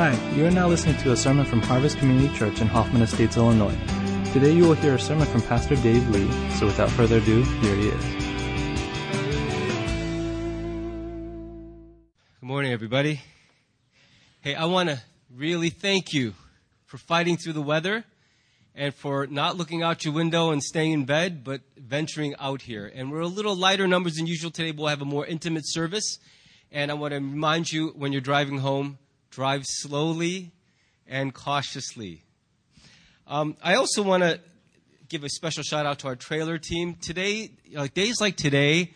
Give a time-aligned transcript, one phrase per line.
[0.00, 3.36] Hi, you are now listening to a sermon from Harvest Community Church in Hoffman Estates,
[3.36, 3.76] Illinois.
[4.32, 7.76] Today you will hear a sermon from Pastor Dave Lee, so without further ado, here
[7.76, 8.04] he is.
[12.40, 13.20] Good morning, everybody.
[14.40, 15.02] Hey, I want to
[15.36, 16.32] really thank you
[16.86, 18.04] for fighting through the weather
[18.74, 22.90] and for not looking out your window and staying in bed, but venturing out here.
[22.94, 25.64] And we're a little lighter numbers than usual today, but we'll have a more intimate
[25.66, 26.16] service.
[26.72, 28.96] And I want to remind you when you're driving home,
[29.30, 30.50] drive slowly
[31.06, 32.22] and cautiously.
[33.26, 34.40] Um, I also want to
[35.08, 36.96] give a special shout out to our trailer team.
[37.00, 38.92] Today, like days like today,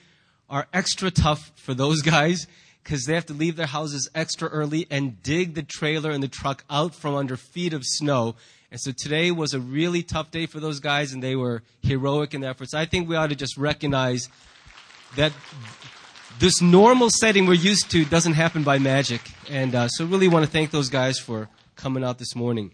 [0.51, 2.47] are extra tough for those guys
[2.83, 6.28] because they have to leave their houses extra early and dig the trailer and the
[6.28, 8.37] truck out from under feet of snow.
[8.70, 12.34] And so today was a really tough day for those guys, and they were heroic
[12.34, 12.75] in their efforts.
[12.75, 14.28] I think we ought to just recognize
[15.16, 15.33] that
[16.38, 19.20] this normal setting we're used to doesn't happen by magic.
[19.48, 22.72] And uh, so, really want to thank those guys for coming out this morning.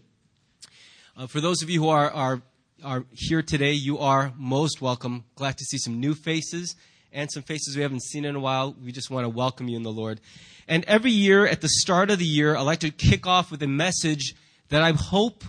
[1.17, 2.43] Uh, for those of you who are, are,
[2.83, 5.25] are here today, you are most welcome.
[5.35, 6.75] Glad to see some new faces
[7.13, 8.75] and some faces we haven't seen in a while.
[8.83, 10.21] We just want to welcome you in the Lord.
[10.67, 13.63] And every year, at the start of the year, I like to kick off with
[13.63, 14.35] a message
[14.69, 15.45] that I hope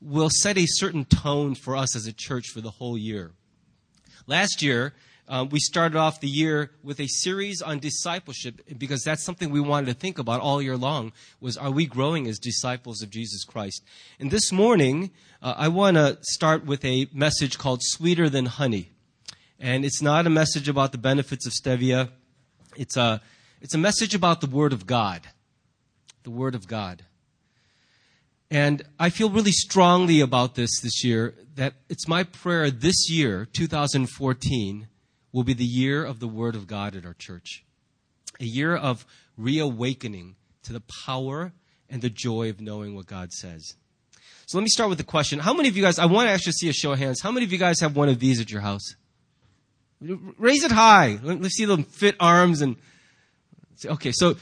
[0.00, 3.32] will set a certain tone for us as a church for the whole year.
[4.26, 4.94] Last year,
[5.28, 9.60] uh, we started off the year with a series on discipleship because that's something we
[9.60, 13.44] wanted to think about all year long was are we growing as disciples of jesus
[13.44, 13.82] christ?
[14.18, 15.10] And this morning
[15.42, 18.90] uh, i want to start with a message called sweeter than honey.
[19.60, 22.10] And it's not a message about the benefits of stevia.
[22.76, 23.20] It's a,
[23.60, 25.28] it's a message about the word of god.
[26.22, 27.04] The word of god.
[28.50, 33.46] And I feel really strongly about this this year that it's my prayer this year,
[33.52, 34.86] 2014,
[35.32, 37.64] will be the year of the Word of God at our church.
[38.40, 39.04] A year of
[39.36, 41.52] reawakening to the power
[41.88, 43.74] and the joy of knowing what God says.
[44.46, 45.38] So let me start with the question.
[45.38, 47.20] How many of you guys, I want to actually see a show of hands.
[47.20, 48.94] How many of you guys have one of these at your house?
[50.00, 51.18] Raise it high.
[51.22, 52.76] Let's see them fit arms and,
[53.76, 54.36] say, okay, so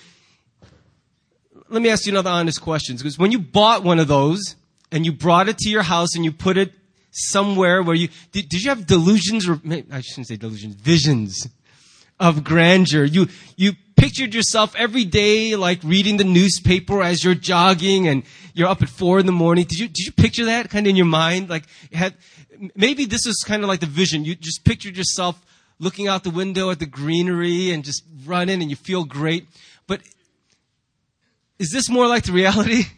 [1.69, 2.97] let me ask you another honest question.
[2.97, 4.55] Because when you bought one of those
[4.93, 6.73] and you brought it to your house and you put it
[7.17, 9.61] somewhere where you did, did you have delusions or
[9.91, 11.49] I shouldn't say delusions, visions
[12.19, 13.05] of grandeur.
[13.05, 18.23] You you pictured yourself every day like reading the newspaper as you're jogging and
[18.55, 19.65] you're up at four in the morning.
[19.65, 21.51] Did you did you picture that kind of in your mind?
[21.51, 22.15] Like had
[22.75, 24.25] maybe this is kind of like the vision.
[24.25, 25.41] You just pictured yourself
[25.79, 29.47] looking out the window at the greenery and just running and you feel great.
[29.87, 30.01] But
[31.59, 32.85] is this more like the reality?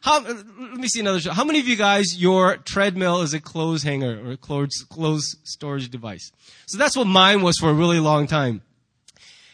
[0.00, 0.46] How, let
[0.78, 1.32] me see another show.
[1.32, 5.36] How many of you guys, your treadmill is a clothes hanger or a clothes, clothes
[5.44, 6.32] storage device?
[6.66, 8.62] So that's what mine was for a really long time.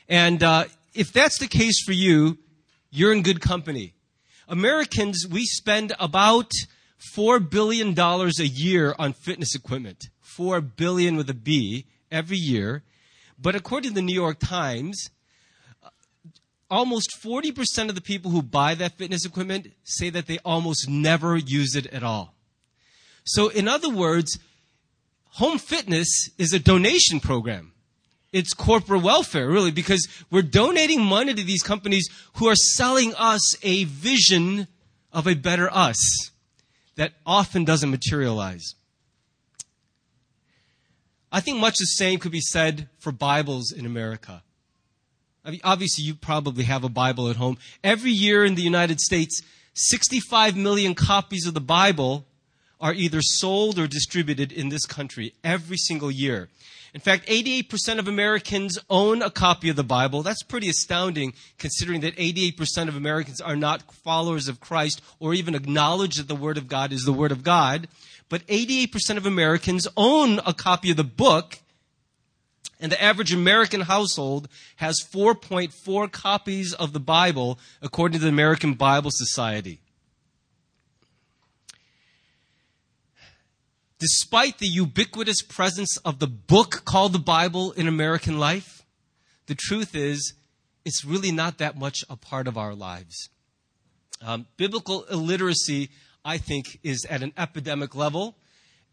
[0.08, 2.38] And uh, if that's the case for you,
[2.90, 3.94] you're in good company.
[4.48, 6.52] Americans, we spend about
[7.16, 10.04] $4 billion a year on fitness equipment.
[10.20, 12.84] 4 billion with a B every year.
[13.36, 15.10] But according to the New York Times,
[16.70, 21.36] almost 40% of the people who buy that fitness equipment say that they almost never
[21.36, 22.34] use it at all.
[23.24, 24.38] So, in other words,
[25.30, 27.72] home fitness is a donation program.
[28.32, 33.56] It's corporate welfare, really, because we're donating money to these companies who are selling us
[33.62, 34.68] a vision
[35.12, 36.30] of a better us
[36.96, 38.74] that often doesn't materialize.
[41.30, 44.42] I think much the same could be said for Bibles in America.
[45.46, 47.56] I mean, obviously, you probably have a Bible at home.
[47.84, 49.42] Every year in the United States,
[49.74, 52.26] 65 million copies of the Bible
[52.80, 56.48] are either sold or distributed in this country every single year.
[56.92, 60.22] In fact, 88% of Americans own a copy of the Bible.
[60.22, 65.54] That's pretty astounding considering that 88% of Americans are not followers of Christ or even
[65.54, 67.86] acknowledge that the Word of God is the Word of God.
[68.28, 71.60] But 88% of Americans own a copy of the book
[72.78, 78.74] and the average American household has 4.4 copies of the Bible, according to the American
[78.74, 79.80] Bible Society.
[83.98, 88.84] Despite the ubiquitous presence of the book called the Bible in American life,
[89.46, 90.34] the truth is,
[90.84, 93.30] it's really not that much a part of our lives.
[94.22, 95.90] Um, biblical illiteracy,
[96.24, 98.36] I think, is at an epidemic level.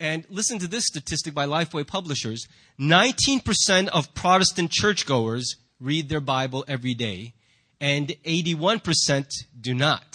[0.03, 2.45] And listen to this statistic by Lifeway Publishers
[2.77, 7.35] 19% of Protestant churchgoers read their Bible every day,
[7.79, 10.13] and 81% do not.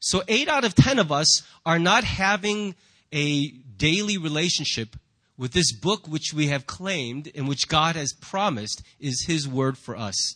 [0.00, 2.74] So, 8 out of 10 of us are not having
[3.12, 4.96] a daily relationship
[5.36, 9.78] with this book which we have claimed and which God has promised is His word
[9.78, 10.34] for us.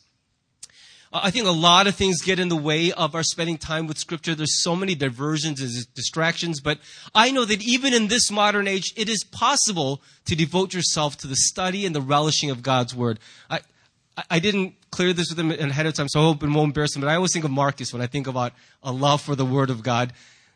[1.15, 3.99] I think a lot of things get in the way of our spending time with
[3.99, 4.35] Scripture.
[4.35, 6.79] There's so many diversions and distractions, but
[7.15, 11.27] I know that even in this modern age, it is possible to devote yourself to
[11.27, 13.19] the study and the relishing of God's Word.
[13.51, 13.61] I,
[14.31, 16.97] I didn't clear this with him ahead of time, so I hope it won't embarrass
[16.97, 19.45] him, but I always think of Marcus when I think about a love for the
[19.45, 20.15] Word of God.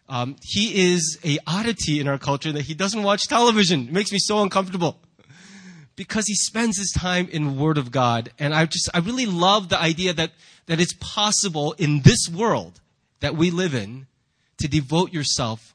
[0.09, 3.89] Um, he is a oddity in our culture that he doesn't watch television.
[3.89, 5.01] It makes me so uncomfortable
[5.97, 8.31] because he spends his time in Word of God.
[8.39, 10.33] And I just, I really love the idea that,
[10.67, 12.81] that it's possible in this world
[13.21, 14.07] that we live in
[14.59, 15.75] to devote yourself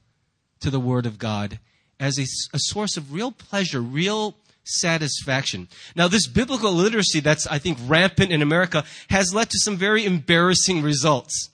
[0.60, 1.60] to the Word of God
[2.00, 2.24] as a,
[2.54, 5.68] a source of real pleasure, real satisfaction.
[5.96, 10.06] Now, this biblical literacy that's, I think, rampant in America has led to some very
[10.06, 11.50] embarrassing results.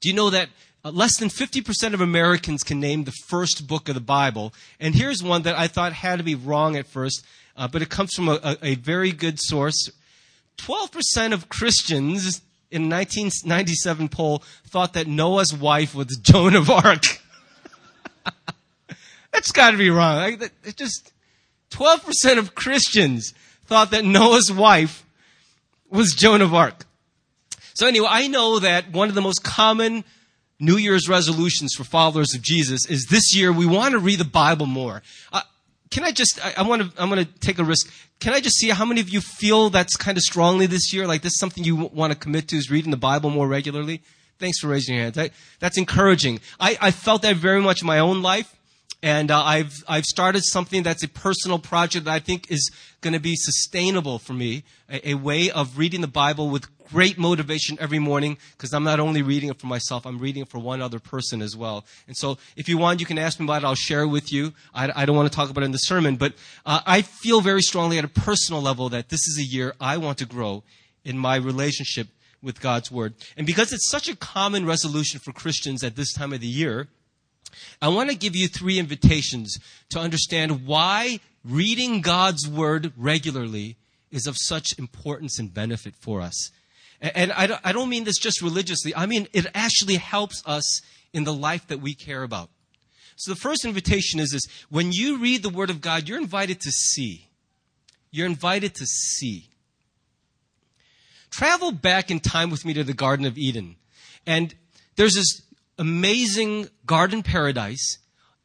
[0.00, 0.48] Do you know that
[0.84, 4.52] uh, less than 50% of Americans can name the first book of the Bible?
[4.80, 7.24] And here's one that I thought had to be wrong at first
[7.56, 9.90] uh, but it comes from a, a, very good source.
[10.58, 17.20] 12% of Christians in a 1997 poll thought that Noah's wife was Joan of Arc.
[19.32, 20.40] That's got to be wrong.
[20.64, 21.12] It just
[21.70, 23.34] 12% of Christians
[23.66, 25.04] thought that Noah's wife
[25.90, 26.84] was Joan of Arc.
[27.74, 30.04] So anyway, I know that one of the most common
[30.60, 34.24] New Year's resolutions for followers of Jesus is this year we want to read the
[34.24, 35.02] Bible more.
[35.32, 35.42] Uh,
[35.90, 37.92] can I just, I, I want to, I'm going to take a risk.
[38.20, 41.06] Can I just see how many of you feel that's kind of strongly this year?
[41.06, 44.02] Like this is something you want to commit to is reading the Bible more regularly?
[44.38, 45.14] Thanks for raising your hand.
[45.14, 46.40] That, that's encouraging.
[46.58, 48.54] I, I felt that very much in my own life.
[49.04, 52.70] And uh, I've, I've started something that's a personal project that I think is
[53.02, 54.64] going to be sustainable for me.
[54.88, 59.00] A, a way of reading the Bible with great motivation every morning because I'm not
[59.00, 61.84] only reading it for myself, I'm reading it for one other person as well.
[62.06, 63.66] And so if you want, you can ask me about it.
[63.66, 64.54] I'll share it with you.
[64.74, 66.32] I, I don't want to talk about it in the sermon, but
[66.64, 69.98] uh, I feel very strongly at a personal level that this is a year I
[69.98, 70.62] want to grow
[71.04, 72.08] in my relationship
[72.42, 73.12] with God's Word.
[73.36, 76.88] And because it's such a common resolution for Christians at this time of the year,
[77.82, 79.58] I want to give you three invitations
[79.90, 83.76] to understand why reading God's Word regularly
[84.10, 86.50] is of such importance and benefit for us.
[87.00, 88.94] And I don't mean this just religiously.
[88.94, 90.80] I mean, it actually helps us
[91.12, 92.48] in the life that we care about.
[93.16, 94.46] So the first invitation is this.
[94.70, 97.28] When you read the Word of God, you're invited to see.
[98.10, 99.50] You're invited to see.
[101.30, 103.76] Travel back in time with me to the Garden of Eden.
[104.24, 104.54] And
[104.96, 105.42] there's this
[105.78, 107.98] amazing garden paradise.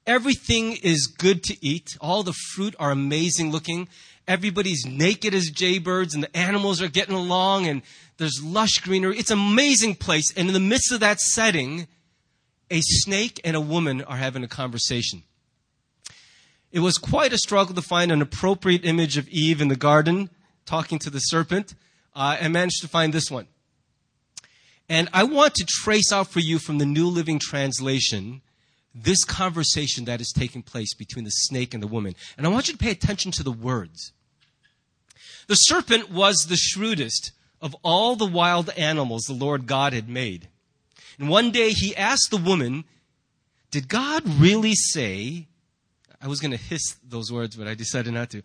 [0.05, 1.97] Everything is good to eat.
[2.01, 3.87] All the fruit are amazing looking.
[4.27, 7.81] Everybody's naked as jaybirds and the animals are getting along and
[8.17, 9.17] there's lush greenery.
[9.17, 10.33] It's an amazing place.
[10.35, 11.87] And in the midst of that setting,
[12.69, 15.23] a snake and a woman are having a conversation.
[16.71, 20.29] It was quite a struggle to find an appropriate image of Eve in the garden
[20.65, 21.73] talking to the serpent.
[22.15, 23.47] Uh, I managed to find this one.
[24.89, 28.41] And I want to trace out for you from the New Living Translation
[28.93, 32.15] this conversation that is taking place between the snake and the woman.
[32.37, 34.11] And I want you to pay attention to the words.
[35.47, 37.31] The serpent was the shrewdest
[37.61, 40.47] of all the wild animals the Lord God had made.
[41.19, 42.85] And one day he asked the woman,
[43.69, 45.47] Did God really say,
[46.21, 48.41] I was going to hiss those words, but I decided not to.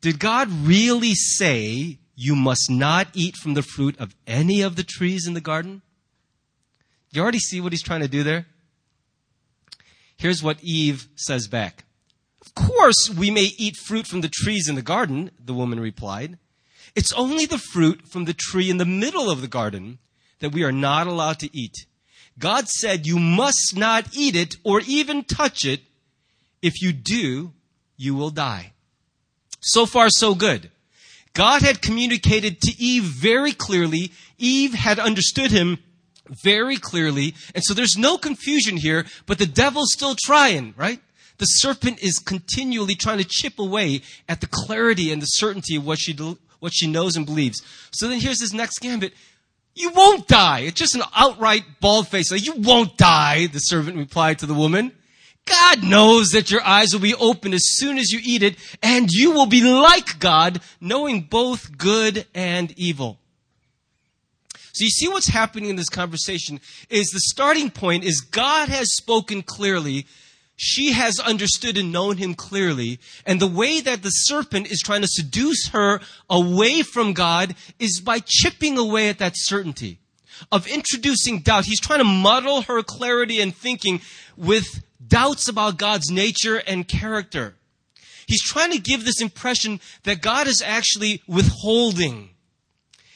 [0.00, 4.84] Did God really say you must not eat from the fruit of any of the
[4.84, 5.82] trees in the garden?
[7.10, 8.46] You already see what he's trying to do there?
[10.16, 11.84] Here's what Eve says back.
[12.40, 16.38] Of course, we may eat fruit from the trees in the garden, the woman replied.
[16.94, 19.98] It's only the fruit from the tree in the middle of the garden
[20.40, 21.74] that we are not allowed to eat.
[22.38, 25.82] God said you must not eat it or even touch it.
[26.62, 27.52] If you do,
[27.96, 28.72] you will die.
[29.60, 30.70] So far, so good.
[31.34, 34.12] God had communicated to Eve very clearly.
[34.38, 35.78] Eve had understood him
[36.28, 37.34] very clearly.
[37.54, 41.00] And so there's no confusion here, but the devil's still trying, right?
[41.38, 45.84] The serpent is continually trying to chip away at the clarity and the certainty of
[45.84, 46.16] what she
[46.60, 47.60] what she knows and believes.
[47.90, 49.12] So then here's his next gambit.
[49.74, 50.60] You won't die.
[50.60, 52.30] It's just an outright bald face.
[52.30, 54.92] Like, you won't die, the servant replied to the woman.
[55.46, 59.10] God knows that your eyes will be open as soon as you eat it, and
[59.10, 63.18] you will be like God, knowing both good and evil.
[64.72, 66.60] So you see what's happening in this conversation
[66.90, 70.06] is the starting point is God has spoken clearly
[70.56, 73.00] she has understood and known him clearly.
[73.26, 78.00] And the way that the serpent is trying to seduce her away from God is
[78.00, 79.98] by chipping away at that certainty
[80.52, 81.64] of introducing doubt.
[81.64, 84.00] He's trying to muddle her clarity and thinking
[84.36, 87.54] with doubts about God's nature and character.
[88.26, 92.30] He's trying to give this impression that God is actually withholding.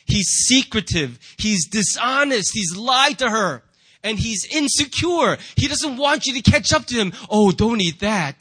[0.04, 1.18] He's secretive.
[1.38, 2.52] He's dishonest.
[2.54, 3.62] He's lied to her.
[4.02, 5.38] And he's insecure.
[5.57, 7.12] He doesn't want you to catch up to him.
[7.28, 8.40] Oh, don't eat that.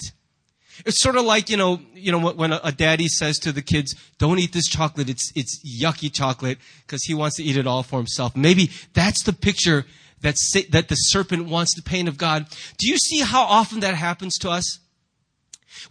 [0.86, 3.96] It's sort of like, you know, you know, when a, daddy says to the kids,
[4.20, 5.10] don't eat this chocolate.
[5.10, 8.36] It's, it's yucky chocolate because he wants to eat it all for himself.
[8.36, 9.86] Maybe that's the picture
[10.22, 10.36] that,
[10.72, 12.48] that the serpent wants to paint of God.
[12.78, 14.80] Do you see how often that happens to us?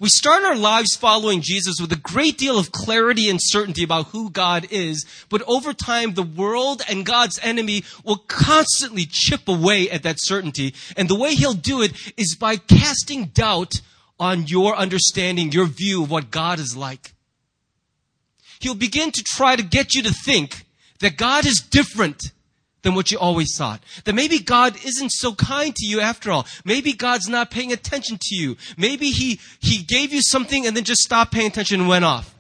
[0.01, 4.09] We start our lives following Jesus with a great deal of clarity and certainty about
[4.09, 9.89] who God is, but over time, the world and God's enemy will constantly chip away
[9.89, 10.75] at that certainty.
[10.97, 13.81] And the way he'll do it is by casting doubt
[14.19, 17.15] on your understanding, your view of what God is like.
[18.59, 20.65] He'll begin to try to get you to think
[21.01, 22.33] that God is different
[22.87, 23.83] than what you always thought.
[24.05, 26.47] That maybe God isn't so kind to you after all.
[26.65, 28.57] Maybe God's not paying attention to you.
[28.77, 32.33] Maybe He, He gave you something and then just stopped paying attention and went off.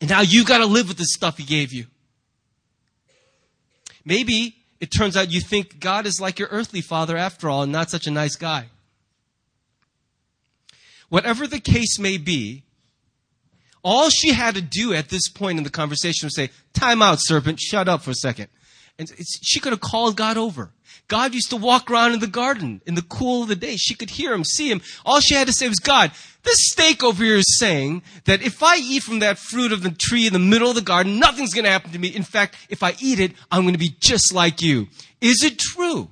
[0.00, 1.86] And now you've gotta live with the stuff He gave you.
[4.04, 7.70] Maybe it turns out you think God is like your earthly father after all and
[7.70, 8.66] not such a nice guy.
[11.08, 12.64] Whatever the case may be,
[13.84, 17.18] all she had to do at this point in the conversation was say, time out,
[17.20, 18.48] serpent, shut up for a second.
[19.00, 19.10] And
[19.42, 20.72] she could have called God over.
[21.08, 23.76] God used to walk around in the garden in the cool of the day.
[23.76, 24.82] She could hear him, see him.
[25.06, 26.10] All she had to say was, God,
[26.42, 29.90] this snake over here is saying that if I eat from that fruit of the
[29.90, 32.08] tree in the middle of the garden, nothing's going to happen to me.
[32.08, 34.88] In fact, if I eat it, I'm going to be just like you.
[35.22, 36.10] Is it true?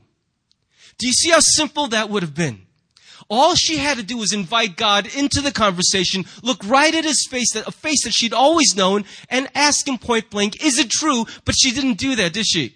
[0.97, 2.63] Do you see how simple that would have been?
[3.29, 7.27] All she had to do was invite God into the conversation, look right at his
[7.31, 11.27] face, a face that she'd always known, and ask him point blank, is it true?
[11.45, 12.75] But she didn't do that, did she?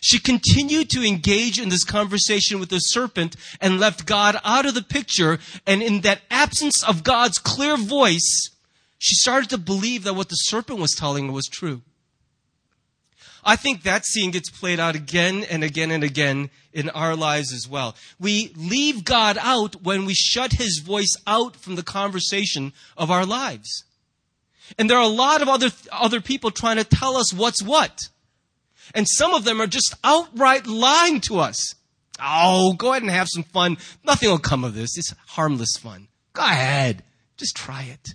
[0.00, 4.74] She continued to engage in this conversation with the serpent and left God out of
[4.74, 5.38] the picture.
[5.66, 8.50] And in that absence of God's clear voice,
[8.98, 11.82] she started to believe that what the serpent was telling her was true.
[13.44, 17.52] I think that scene gets played out again and again and again in our lives
[17.52, 17.96] as well.
[18.20, 23.24] We leave God out when we shut his voice out from the conversation of our
[23.24, 23.84] lives.
[24.76, 28.08] And there are a lot of other, other people trying to tell us what's what.
[28.94, 31.74] And some of them are just outright lying to us.
[32.20, 33.76] Oh, go ahead and have some fun.
[34.04, 34.98] Nothing will come of this.
[34.98, 36.08] It's harmless fun.
[36.32, 37.04] Go ahead.
[37.36, 38.14] Just try it.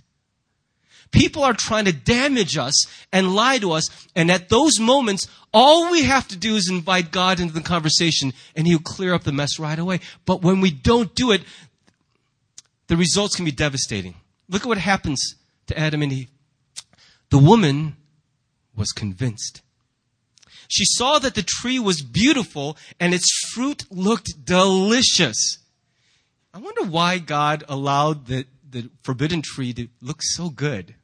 [1.10, 3.88] People are trying to damage us and lie to us.
[4.16, 8.32] And at those moments, all we have to do is invite God into the conversation
[8.56, 10.00] and He'll clear up the mess right away.
[10.26, 11.42] But when we don't do it,
[12.88, 14.16] the results can be devastating.
[14.48, 15.36] Look at what happens
[15.68, 16.30] to Adam and Eve.
[17.30, 17.96] The woman
[18.76, 19.62] was convinced.
[20.68, 25.58] She saw that the tree was beautiful and its fruit looked delicious.
[26.52, 30.94] I wonder why God allowed the, the forbidden tree to look so good.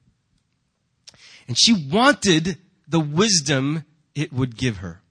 [1.48, 5.02] And she wanted the wisdom it would give her.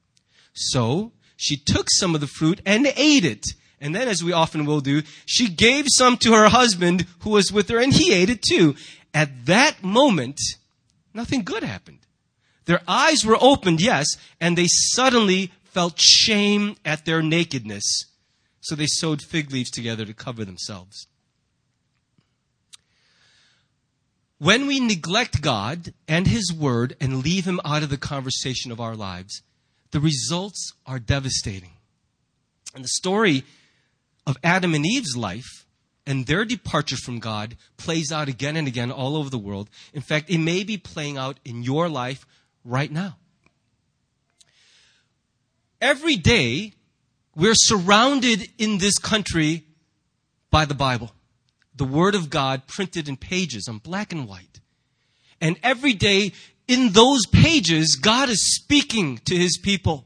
[0.54, 3.46] So she took some of the fruit and ate it.
[3.82, 7.52] And then, as we often will do, she gave some to her husband who was
[7.52, 8.76] with her and he ate it too.
[9.14, 10.40] At that moment,
[11.14, 11.99] nothing good happened.
[12.70, 14.06] Their eyes were opened, yes,
[14.40, 18.06] and they suddenly felt shame at their nakedness.
[18.62, 21.08] So they sewed fig leaves together to cover themselves.
[24.38, 28.80] When we neglect God and His Word and leave Him out of the conversation of
[28.80, 29.42] our lives,
[29.90, 31.72] the results are devastating.
[32.76, 33.46] And the story
[34.28, 35.66] of Adam and Eve's life
[36.06, 39.72] and their departure from God plays out again and again all over the world.
[39.92, 42.28] In fact, it may be playing out in your life
[42.64, 43.18] right now.
[45.82, 46.74] Every day,
[47.36, 49.64] we're surrounded in this country
[50.52, 51.12] by the Bible
[51.80, 54.60] the Word of God printed in pages on black and white.
[55.40, 56.34] And every day
[56.68, 60.06] in those pages, God is speaking to His people.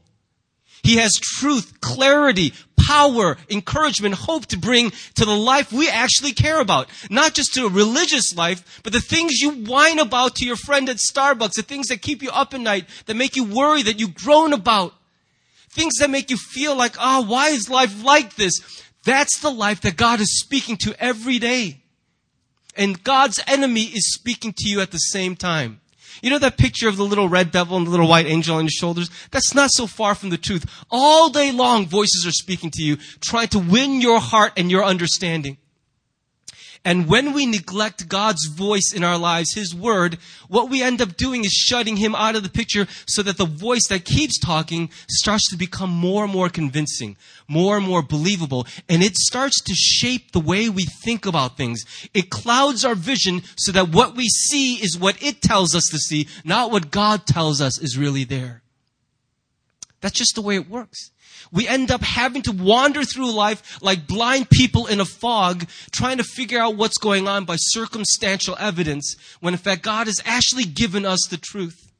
[0.84, 2.54] He has truth, clarity,
[2.86, 6.88] power, encouragement, hope to bring to the life we actually care about.
[7.10, 10.88] Not just to a religious life, but the things you whine about to your friend
[10.88, 14.00] at Starbucks, the things that keep you up at night, that make you worry, that
[14.00, 14.94] you groan about.
[15.70, 18.60] Things that make you feel like, ah, oh, why is life like this?
[19.04, 21.80] That's the life that God is speaking to every day.
[22.76, 25.80] And God's enemy is speaking to you at the same time.
[26.24, 28.64] You know that picture of the little red devil and the little white angel on
[28.64, 29.10] your shoulders?
[29.30, 30.64] That's not so far from the truth.
[30.90, 34.86] All day long, voices are speaking to you, trying to win your heart and your
[34.86, 35.58] understanding.
[36.84, 41.16] And when we neglect God's voice in our lives, His word, what we end up
[41.16, 44.90] doing is shutting Him out of the picture so that the voice that keeps talking
[45.08, 47.16] starts to become more and more convincing,
[47.48, 51.84] more and more believable, and it starts to shape the way we think about things.
[52.12, 55.96] It clouds our vision so that what we see is what it tells us to
[55.96, 58.62] see, not what God tells us is really there.
[60.02, 61.12] That's just the way it works
[61.54, 66.18] we end up having to wander through life like blind people in a fog, trying
[66.18, 70.64] to figure out what's going on by circumstantial evidence, when in fact God has actually
[70.64, 71.92] given us the truth.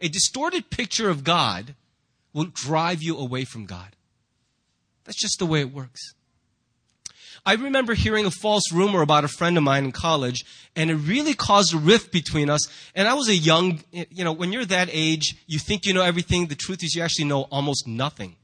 [0.00, 1.74] A distorted picture of God
[2.34, 3.96] will drive you away from God.
[5.04, 6.14] That's just the way it works.
[7.44, 10.44] I remember hearing a false rumor about a friend of mine in college,
[10.76, 12.68] and it really caused a rift between us.
[12.94, 16.02] And I was a young, you know, when you're that age, you think you know
[16.02, 16.46] everything.
[16.46, 18.36] The truth is, you actually know almost nothing.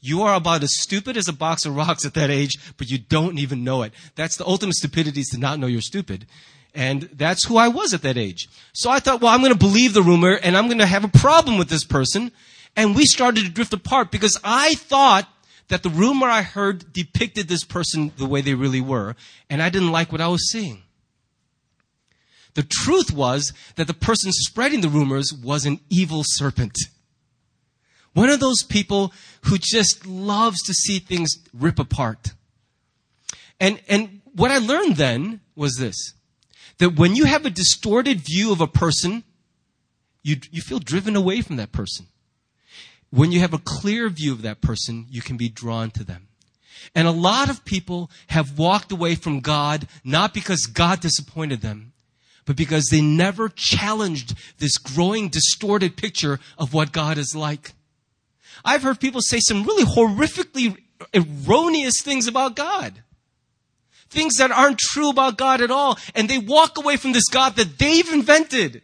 [0.00, 2.98] You are about as stupid as a box of rocks at that age, but you
[2.98, 3.94] don't even know it.
[4.16, 6.26] That's the ultimate stupidity is to not know you're stupid.
[6.74, 8.48] And that's who I was at that age.
[8.74, 11.04] So I thought, well, I'm going to believe the rumor and I'm going to have
[11.04, 12.32] a problem with this person.
[12.76, 15.26] And we started to drift apart because I thought
[15.68, 19.16] that the rumor I heard depicted this person the way they really were,
[19.48, 20.82] and I didn't like what I was seeing.
[22.54, 26.76] The truth was that the person spreading the rumors was an evil serpent.
[28.12, 32.28] One of those people who just loves to see things rip apart.
[33.58, 36.14] And, and what I learned then was this
[36.78, 39.22] that when you have a distorted view of a person,
[40.24, 42.06] you, you feel driven away from that person.
[43.14, 46.26] When you have a clear view of that person, you can be drawn to them.
[46.96, 51.92] And a lot of people have walked away from God not because God disappointed them,
[52.44, 57.74] but because they never challenged this growing distorted picture of what God is like.
[58.64, 60.76] I've heard people say some really horrifically
[61.14, 63.04] erroneous things about God.
[64.10, 65.98] Things that aren't true about God at all.
[66.16, 68.82] And they walk away from this God that they've invented.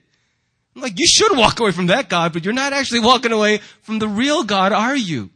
[0.80, 3.58] I'm like, you should walk away from that God, but you're not actually walking away
[3.82, 5.28] from the real God, are you?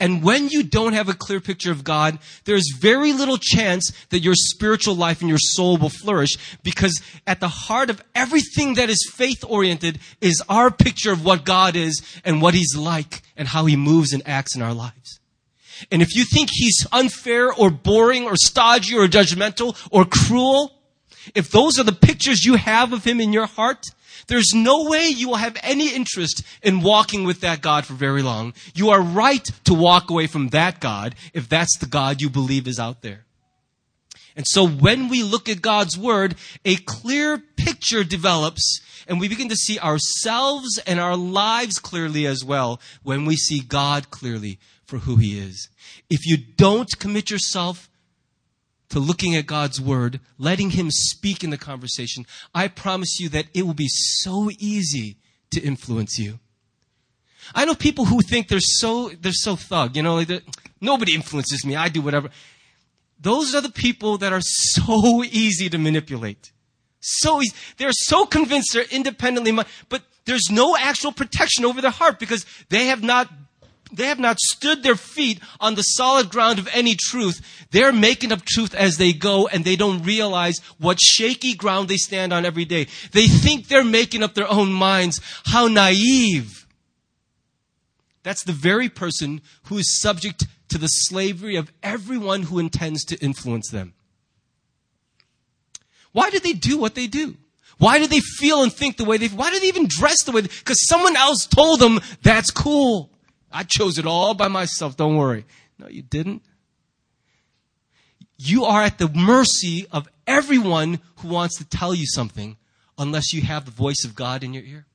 [0.00, 4.20] And when you don't have a clear picture of God, there's very little chance that
[4.20, 6.30] your spiritual life and your soul will flourish
[6.62, 11.44] because at the heart of everything that is faith oriented is our picture of what
[11.44, 15.20] God is and what He's like and how He moves and acts in our lives.
[15.92, 20.72] And if you think He's unfair or boring or stodgy or judgmental or cruel,
[21.34, 23.86] if those are the pictures you have of him in your heart,
[24.26, 28.22] there's no way you will have any interest in walking with that God for very
[28.22, 28.54] long.
[28.74, 32.66] You are right to walk away from that God if that's the God you believe
[32.66, 33.24] is out there.
[34.36, 36.34] And so when we look at God's Word,
[36.64, 42.44] a clear picture develops and we begin to see ourselves and our lives clearly as
[42.44, 45.68] well when we see God clearly for who He is.
[46.10, 47.88] If you don't commit yourself
[48.94, 53.46] to looking at God's word, letting Him speak in the conversation, I promise you that
[53.52, 55.16] it will be so easy
[55.50, 56.38] to influence you.
[57.56, 60.44] I know people who think they're so they're so thug, you know, like
[60.80, 61.74] nobody influences me.
[61.74, 62.30] I do whatever.
[63.18, 66.52] Those are the people that are so easy to manipulate.
[67.00, 67.56] So easy.
[67.78, 69.50] They're so convinced they're independently,
[69.88, 73.28] but there's no actual protection over their heart because they have not
[73.96, 77.66] they have not stood their feet on the solid ground of any truth.
[77.70, 81.96] They're making up truth as they go and they don't realize what shaky ground they
[81.96, 82.86] stand on every day.
[83.12, 85.20] They think they're making up their own minds.
[85.46, 86.66] How naive.
[88.22, 93.16] That's the very person who is subject to the slavery of everyone who intends to
[93.18, 93.94] influence them.
[96.12, 97.36] Why do they do what they do?
[97.78, 100.32] Why do they feel and think the way they, why do they even dress the
[100.32, 103.10] way because someone else told them that's cool.
[103.54, 104.96] I chose it all by myself.
[104.96, 105.46] Don't worry.
[105.78, 106.42] No, you didn't.
[108.36, 112.56] You are at the mercy of everyone who wants to tell you something
[112.98, 114.86] unless you have the voice of God in your ear.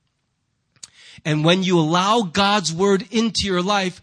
[1.24, 4.02] And when you allow God's word into your life,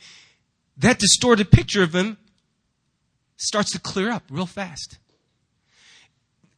[0.77, 2.17] that distorted picture of him
[3.37, 4.97] starts to clear up real fast.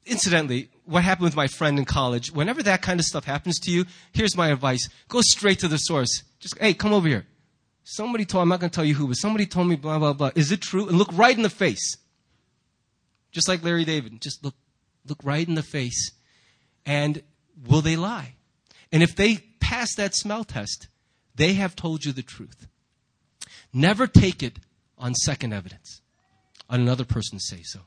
[0.05, 3.71] Incidentally, what happened with my friend in college, whenever that kind of stuff happens to
[3.71, 4.87] you, here's my advice.
[5.09, 6.23] Go straight to the source.
[6.39, 7.25] Just, hey, come over here.
[7.91, 10.13] Somebody told, I'm not going to tell you who, but somebody told me blah, blah,
[10.13, 10.29] blah.
[10.35, 10.87] Is it true?
[10.87, 11.97] And look right in the face.
[13.31, 14.21] Just like Larry David.
[14.21, 14.53] Just look,
[15.07, 16.11] look right in the face.
[16.85, 17.23] And
[17.67, 18.35] will they lie?
[18.91, 20.87] And if they pass that smell test,
[21.33, 22.67] they have told you the truth.
[23.73, 24.59] Never take it
[24.95, 26.01] on second evidence,
[26.69, 27.79] on another person's say so.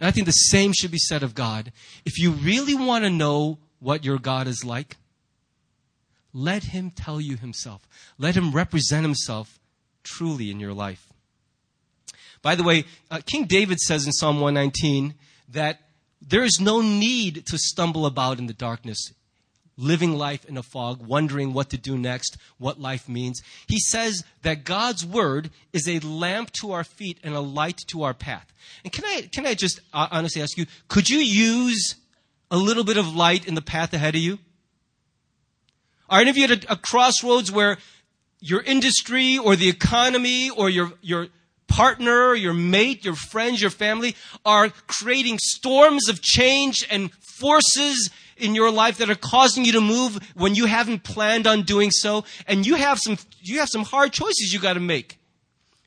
[0.00, 1.70] And I think the same should be said of God.
[2.04, 4.96] If you really want to know what your God is like,
[6.32, 7.88] let him tell you himself.
[8.18, 9.58] Let him represent himself
[10.02, 11.12] truly in your life.
[12.42, 15.14] By the way, uh, King David says in Psalm 119
[15.48, 15.80] that
[16.22, 19.12] there is no need to stumble about in the darkness,
[19.76, 23.40] living life in a fog, wondering what to do next, what life means.
[23.66, 28.02] He says that God's word is a lamp to our feet and a light to
[28.02, 28.52] our path.
[28.84, 31.96] And can I, can I just uh, honestly ask you, could you use
[32.50, 34.38] a little bit of light in the path ahead of you?
[36.10, 37.78] Are any of you at a, a crossroads where
[38.40, 41.28] your industry or the economy or your, your
[41.68, 48.54] partner, your mate, your friends, your family are creating storms of change and forces in
[48.54, 52.24] your life that are causing you to move when you haven't planned on doing so?
[52.46, 55.18] And you have some you have some hard choices you got to make.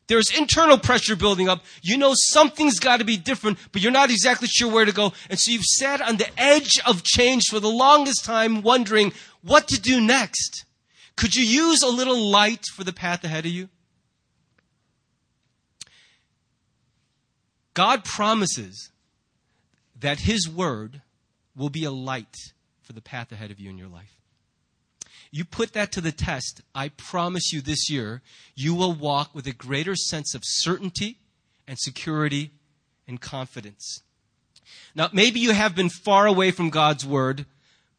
[0.07, 1.63] There's internal pressure building up.
[1.81, 5.13] You know something's got to be different but you're not exactly sure where to go.
[5.29, 9.11] And so you've sat on the edge of change for the longest time wondering
[9.43, 10.65] what to do next
[11.15, 13.69] could you use a little light for the path ahead of you
[17.73, 18.91] God promises
[19.99, 21.01] that His Word
[21.55, 22.35] will be a light
[22.81, 24.19] for the path ahead of you in your life.
[25.31, 28.21] You put that to the test, I promise you this year,
[28.55, 31.17] you will walk with a greater sense of certainty
[31.67, 32.51] and security
[33.07, 34.03] and confidence.
[34.93, 37.45] Now, maybe you have been far away from God's Word,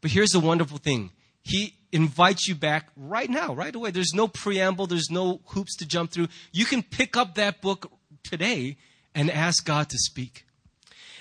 [0.00, 1.10] but here's the wonderful thing.
[1.44, 3.92] He invites you back right now, right away.
[3.92, 6.28] There's no preamble, there's no hoops to jump through.
[6.52, 7.92] You can pick up that book
[8.24, 8.78] today
[9.14, 10.44] and ask God to speak.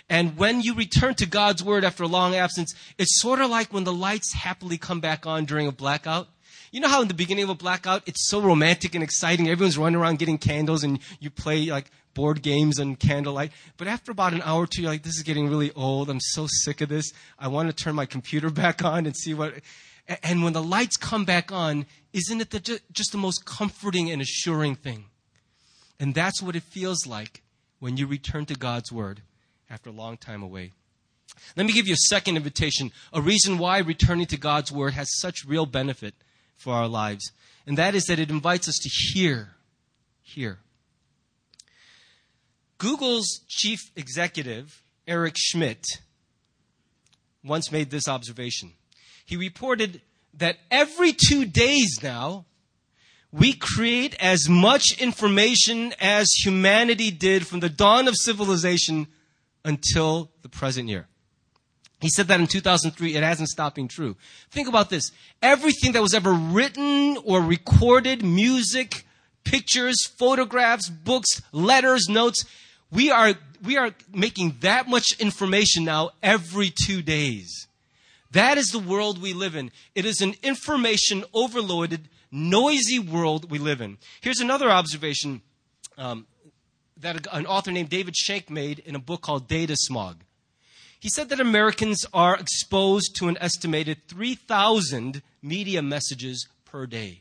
[0.10, 3.72] And when you return to God's word after a long absence, it's sort of like
[3.72, 6.28] when the lights happily come back on during a blackout.
[6.72, 9.48] You know how in the beginning of a blackout, it's so romantic and exciting.
[9.48, 13.52] Everyone's running around getting candles and you play like board games and candlelight.
[13.78, 16.10] But after about an hour or two, you're like, this is getting really old.
[16.10, 17.14] I'm so sick of this.
[17.38, 19.54] I want to turn my computer back on and see what.
[20.08, 24.22] And when the lights come back on, isn't it the, just the most comforting and
[24.22, 25.06] assuring thing?
[26.00, 27.42] And that's what it feels like
[27.80, 29.22] when you return to God's Word
[29.70, 30.74] after a long time away.
[31.56, 35.08] Let me give you a second invitation, a reason why returning to God's Word has
[35.20, 36.14] such real benefit
[36.58, 37.32] for our lives.
[37.66, 39.52] And that is that it invites us to hear.
[40.22, 40.60] Hear.
[42.78, 45.86] Google's chief executive, Eric Schmidt,
[47.44, 48.74] once made this observation.
[49.26, 50.02] He reported
[50.36, 52.46] that every two days now,
[53.32, 59.08] we create as much information as humanity did from the dawn of civilization
[59.66, 61.08] until the present year.
[62.00, 63.16] He said that in 2003.
[63.16, 64.18] It hasn't stopped being true.
[64.52, 65.12] Think about this.
[65.42, 69.06] Everything that was ever written or recorded, music,
[69.46, 72.44] pictures, photographs, books, letters, notes,
[72.92, 73.34] we are,
[73.64, 77.68] we are making that much information now every two days.
[78.34, 79.72] That is the world we live in.
[79.94, 84.00] It is an information overloaded, noisy world we live in.
[84.22, 85.42] Here's another observation
[86.00, 86.26] um,
[86.98, 90.24] that an author named David Shenk made in a book called Data Smog.
[91.00, 97.20] He said that Americans are exposed to an estimated 3,000 media messages per day.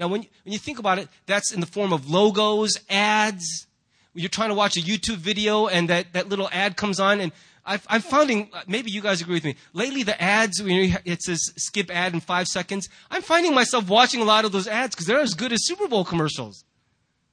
[0.00, 3.66] Now, when, when you think about it, that's in the form of logos, ads.
[4.14, 7.30] You're trying to watch a YouTube video and that, that little ad comes on and
[7.68, 9.54] I've, I'm finding, uh, maybe you guys agree with me.
[9.74, 12.88] Lately, the ads, you know, it says skip ad in five seconds.
[13.10, 15.86] I'm finding myself watching a lot of those ads because they're as good as Super
[15.86, 16.64] Bowl commercials.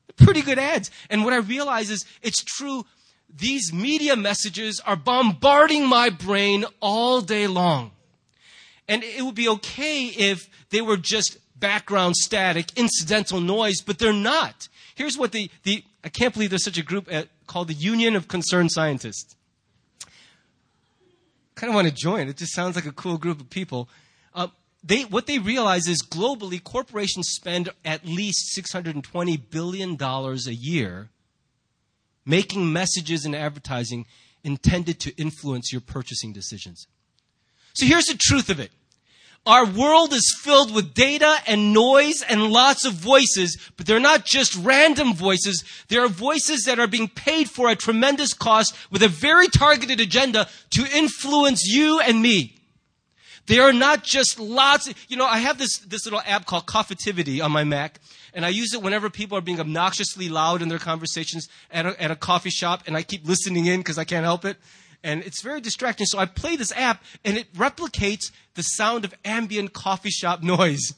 [0.08, 0.92] They're pretty good ads.
[1.10, 2.86] And what I realize is it's true.
[3.34, 7.92] These media messages are bombarding my brain all day long.
[8.90, 14.12] And it would be okay if they were just background static, incidental noise, but they're
[14.12, 14.68] not.
[14.96, 18.18] Here's what the, the I can't believe there's such a group at, called the Union
[18.18, 19.35] of Concerned Scientists
[21.56, 22.28] kind of want to join.
[22.28, 23.90] It just sounds like a cool group of people.
[24.34, 24.48] Uh,
[24.84, 31.10] they, what they realize is globally, corporations spend at least $620 billion a year
[32.26, 34.06] making messages and advertising
[34.44, 36.88] intended to influence your purchasing decisions.
[37.74, 38.72] So here's the truth of it.
[39.46, 44.26] Our world is filled with data and noise and lots of voices, but they're not
[44.26, 45.64] just random voices.
[45.88, 50.00] There are voices that are being paid for at tremendous cost with a very targeted
[50.00, 52.56] agenda to influence you and me.
[53.46, 54.88] They are not just lots.
[54.88, 58.00] Of, you know, I have this, this little app called Coffitivity on my Mac,
[58.34, 62.02] and I use it whenever people are being obnoxiously loud in their conversations at a,
[62.02, 64.58] at a coffee shop, and I keep listening in because I can't help it
[65.06, 66.08] and it's very distracting.
[66.08, 70.94] So I play this app and it replicates the sound of ambient coffee shop noise.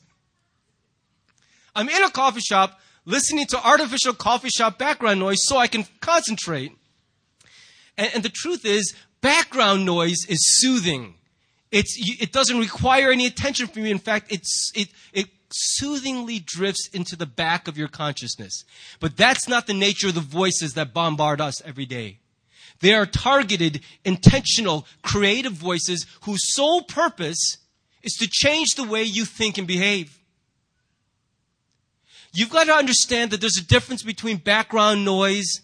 [1.75, 5.85] I'm in a coffee shop listening to artificial coffee shop background noise so I can
[5.99, 6.71] concentrate.
[7.97, 11.15] And, and the truth is, background noise is soothing.
[11.69, 13.91] It's, it doesn't require any attention from you.
[13.91, 18.63] In fact, it's, it, it soothingly drifts into the back of your consciousness.
[19.01, 22.19] But that's not the nature of the voices that bombard us every day.
[22.79, 27.57] They are targeted, intentional, creative voices whose sole purpose
[28.03, 30.19] is to change the way you think and behave.
[32.33, 35.61] You've got to understand that there's a difference between background noise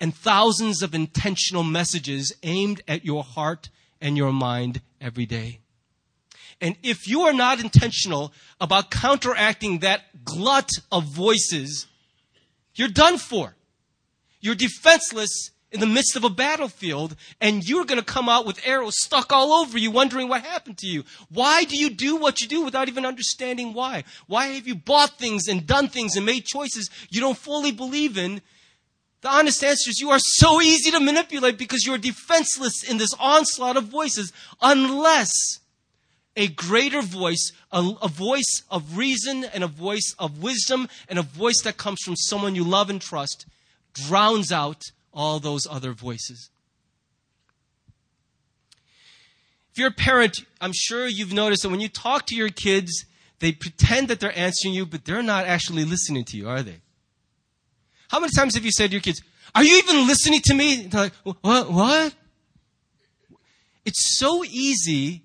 [0.00, 3.68] and thousands of intentional messages aimed at your heart
[4.00, 5.60] and your mind every day.
[6.60, 11.86] And if you are not intentional about counteracting that glut of voices,
[12.74, 13.54] you're done for.
[14.40, 18.66] You're defenseless in the midst of a battlefield and you're going to come out with
[18.66, 21.04] arrows stuck all over you wondering what happened to you.
[21.28, 24.04] Why do you do what you do without even understanding why?
[24.26, 28.16] Why have you bought things and done things and made choices you don't fully believe
[28.16, 28.40] in?
[29.20, 33.12] The honest answer is you are so easy to manipulate because you're defenseless in this
[33.18, 35.30] onslaught of voices unless
[36.36, 41.22] a greater voice, a, a, voice of reason and a voice of wisdom and a
[41.22, 43.44] voice that comes from someone you love and trust
[43.92, 46.48] drowns out all those other voices.
[49.72, 53.04] If you're a parent, I'm sure you've noticed that when you talk to your kids,
[53.40, 56.80] they pretend that they're answering you, but they're not actually listening to you, are they?
[58.10, 59.20] How many times have you said to your kids,
[59.56, 60.86] Are you even listening to me?
[60.86, 61.70] they're like, What?
[61.72, 62.14] What?
[63.84, 65.24] It's so easy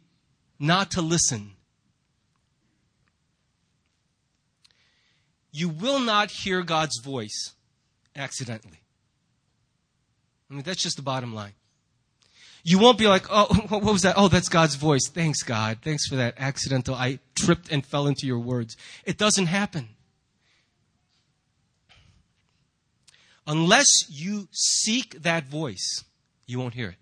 [0.58, 1.52] not to listen.
[5.52, 7.54] You will not hear God's voice
[8.16, 8.83] accidentally.
[10.50, 11.54] I mean, that's just the bottom line.
[12.64, 14.16] You won't be like, oh, what was that?
[14.18, 15.10] Oh, that's God's voice.
[15.10, 15.80] Thanks, God.
[15.82, 16.96] Thanks for that accidental.
[16.96, 18.78] I tripped and fell into your words.
[19.06, 19.90] It doesn't happen.
[23.46, 26.06] Unless you seek that voice,
[26.48, 26.96] you won't hear it.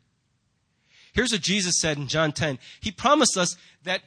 [1.14, 2.58] Here's what Jesus said in John 10.
[2.80, 4.02] He promised us that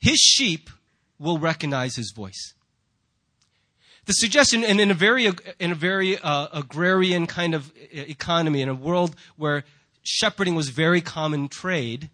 [0.00, 0.70] his sheep
[1.18, 2.54] will recognize his voice.
[4.06, 8.68] The suggestion, and in a very, in a very uh, agrarian kind of economy, in
[8.68, 9.64] a world where
[10.02, 12.10] shepherding was very common trade,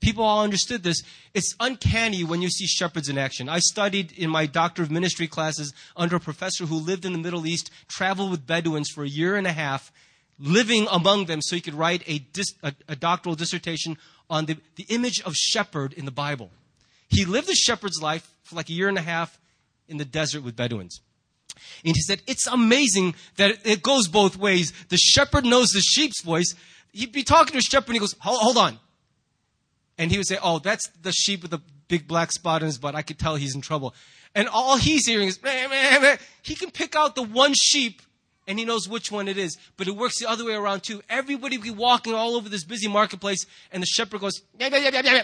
[0.00, 1.02] people all understood this.
[1.34, 3.48] It's uncanny when you see shepherds in action.
[3.48, 7.18] I studied in my Doctor of Ministry classes under a professor who lived in the
[7.18, 9.92] Middle East, traveled with Bedouins for a year and a half,
[10.38, 13.96] living among them so he could write a, dis, a, a doctoral dissertation
[14.28, 16.50] on the, the image of shepherd in the Bible.
[17.08, 19.40] He lived a shepherd's life for like a year and a half
[19.88, 21.00] in the desert with Bedouins.
[21.84, 24.72] And he said, it's amazing that it goes both ways.
[24.88, 26.54] The shepherd knows the sheep's voice.
[26.92, 28.78] He'd be talking to a shepherd and he goes, hold, hold on.
[29.96, 32.78] And he would say, oh, that's the sheep with the big black spot on his
[32.78, 32.94] butt.
[32.94, 33.94] I could tell he's in trouble.
[34.34, 36.16] And all he's hearing is, meh, meh, meh.
[36.42, 38.02] he can pick out the one sheep
[38.48, 39.56] and he knows which one it is.
[39.76, 41.02] But it works the other way around too.
[41.08, 44.90] Everybody will be walking all over this busy marketplace, and the shepherd goes, yeah, yeah,
[44.90, 45.22] yeah, yeah,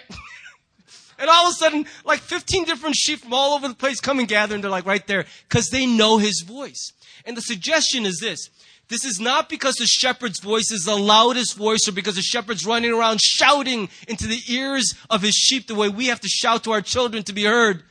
[1.18, 4.18] and all of a sudden, like 15 different sheep from all over the place come
[4.18, 6.92] and gather, and they're like right there, because they know his voice.
[7.24, 8.50] And the suggestion is this.
[8.88, 12.66] This is not because the shepherd's voice is the loudest voice or because the shepherd's
[12.66, 16.64] running around shouting into the ears of his sheep the way we have to shout
[16.64, 17.82] to our children to be heard.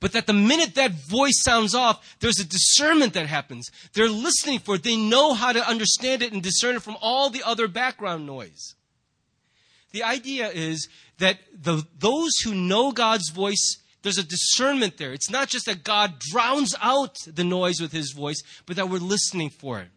[0.00, 3.70] But that the minute that voice sounds off, there's a discernment that happens.
[3.94, 4.82] They're listening for it.
[4.82, 8.74] They know how to understand it and discern it from all the other background noise.
[9.92, 15.12] The idea is that the, those who know God's voice, there's a discernment there.
[15.12, 18.98] It's not just that God drowns out the noise with his voice, but that we're
[18.98, 19.88] listening for it.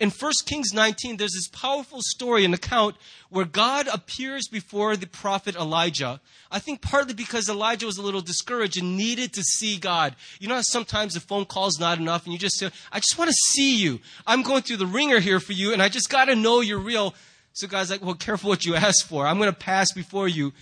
[0.00, 2.96] In 1 Kings 19, there's this powerful story, an account
[3.30, 6.20] where God appears before the prophet Elijah.
[6.50, 10.16] I think partly because Elijah was a little discouraged and needed to see God.
[10.40, 13.16] You know how sometimes the phone call's not enough and you just say, I just
[13.16, 14.00] want to see you.
[14.26, 16.78] I'm going through the ringer here for you and I just got to know you're
[16.78, 17.14] real.
[17.54, 19.26] So God's like, well, careful what you ask for.
[19.26, 20.52] I'm going to pass before you,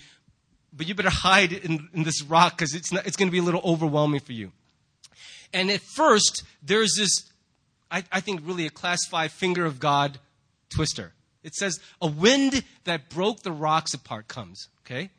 [0.72, 3.42] but you better hide in, in this rock because it's, it's going to be a
[3.42, 4.52] little overwhelming for you.
[5.52, 7.32] And at first, there's this
[7.92, 10.18] I, I think, really a class five finger of God
[10.70, 11.12] twister.
[11.44, 15.10] It says, a wind that broke the rocks apart comes, okay?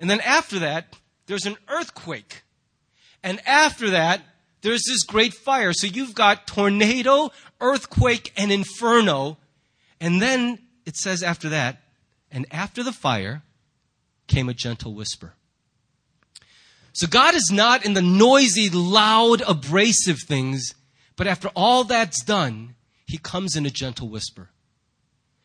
[0.00, 2.42] And then after that, there's an earthquake.
[3.22, 4.22] And after that,
[4.62, 5.74] there's this great fire.
[5.74, 9.36] So you've got tornado, earthquake, and inferno.
[10.00, 11.82] And then it says after that,
[12.30, 13.42] and after the fire
[14.26, 15.34] came a gentle whisper.
[16.92, 20.74] So God is not in the noisy, loud, abrasive things.
[21.16, 24.50] But after all that's done, he comes in a gentle whisper.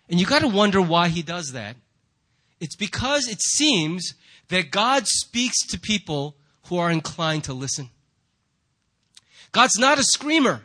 [0.10, 1.75] And you got to wonder why he does that.
[2.60, 4.13] It's because it seems
[4.49, 6.36] that God speaks to people
[6.67, 7.89] who are inclined to listen.
[9.52, 10.62] God's not a screamer.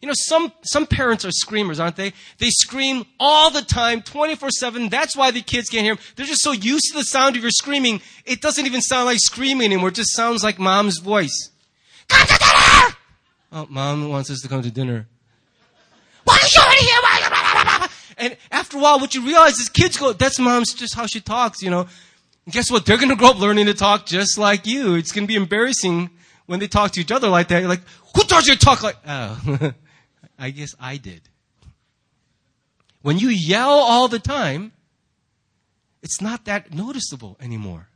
[0.00, 2.14] You know, some, some parents are screamers, aren't they?
[2.38, 4.88] They scream all the time, 24-7.
[4.90, 6.04] That's why the kids can't hear them.
[6.16, 9.18] They're just so used to the sound of your screaming, it doesn't even sound like
[9.20, 9.88] screaming anymore.
[9.88, 11.50] It just sounds like mom's voice.
[12.08, 12.96] Come to dinner!
[13.52, 15.06] Oh, mom wants us to come to dinner.
[16.24, 17.00] Why are you here?
[18.20, 21.20] And after a while, what you realize is kids go, that's mom's just how she
[21.20, 21.86] talks, you know.
[22.44, 22.84] And guess what?
[22.84, 24.94] They're going to grow up learning to talk just like you.
[24.94, 26.10] It's going to be embarrassing
[26.44, 27.60] when they talk to each other like that.
[27.60, 27.80] You're like,
[28.14, 29.72] who taught you to talk like, oh,
[30.40, 31.28] I guess I did.
[33.02, 34.72] When you yell all the time,
[36.02, 37.88] it's not that noticeable anymore.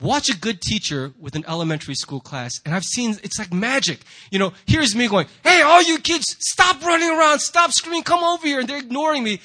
[0.00, 4.00] Watch a good teacher with an elementary school class, and I've seen it's like magic.
[4.30, 8.22] You know, here's me going, Hey, all you kids, stop running around, stop screaming, come
[8.22, 9.40] over here, and they're ignoring me.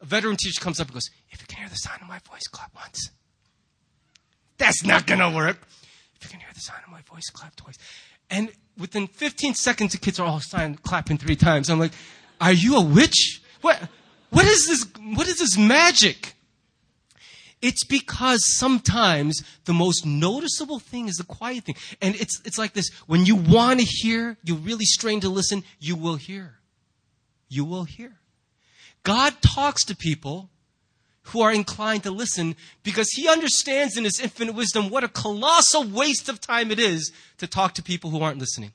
[0.00, 2.18] A veteran teacher comes up and goes, If you can hear the sound of my
[2.28, 3.10] voice, clap once.
[4.58, 5.58] That's not gonna work.
[6.16, 7.78] If you can hear the sound of my voice, clap twice.
[8.32, 11.68] And within 15 seconds, the kids are all signed, clapping three times.
[11.68, 11.92] I'm like,
[12.40, 13.42] Are you a witch?
[13.60, 13.78] What,
[14.30, 16.34] what is this, what is this magic?
[17.60, 21.76] It's because sometimes the most noticeable thing is the quiet thing.
[22.00, 22.90] And it's, it's like this.
[23.06, 26.54] When you want to hear, you really strain to listen, you will hear.
[27.48, 28.14] You will hear.
[29.04, 30.50] God talks to people
[31.26, 35.84] who are inclined to listen because he understands in his infinite wisdom what a colossal
[35.84, 38.72] waste of time it is to talk to people who aren't listening.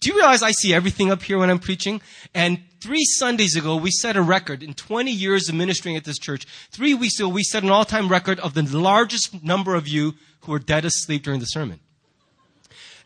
[0.00, 2.02] Do you realize I see everything up here when I'm preaching?
[2.34, 6.18] And three Sundays ago, we set a record in 20 years of ministering at this
[6.18, 6.44] church.
[6.72, 10.52] Three weeks ago, we set an all-time record of the largest number of you who
[10.52, 11.78] were dead asleep during the sermon.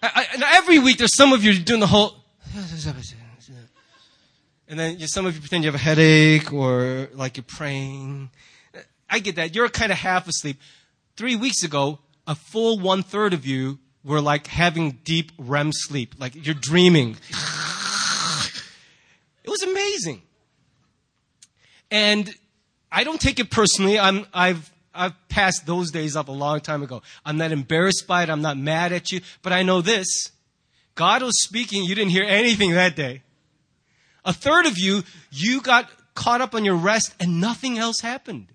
[0.03, 2.17] I, and every week, there's some of you doing the whole,
[4.69, 8.31] and then some of you pretend you have a headache or like you're praying.
[9.09, 9.55] I get that.
[9.55, 10.61] You're kind of half asleep.
[11.17, 16.15] Three weeks ago, a full one third of you were like having deep REM sleep,
[16.19, 17.17] like you're dreaming.
[19.45, 20.23] It was amazing.
[21.91, 22.29] And
[22.91, 23.99] I don't take it personally.
[23.99, 27.03] I'm, I've, I've passed those days up a long time ago.
[27.25, 28.31] I'm not embarrassed by it.
[28.31, 29.21] I'm not mad at you.
[29.43, 30.33] But I know this.
[30.97, 31.85] God was speaking.
[31.85, 33.23] You didn't hear anything that day.
[34.27, 38.49] A third of you, you got caught up on your rest and nothing else happened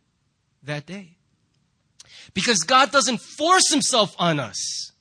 [0.63, 1.15] that day.
[2.33, 4.91] Because God doesn't force himself on us.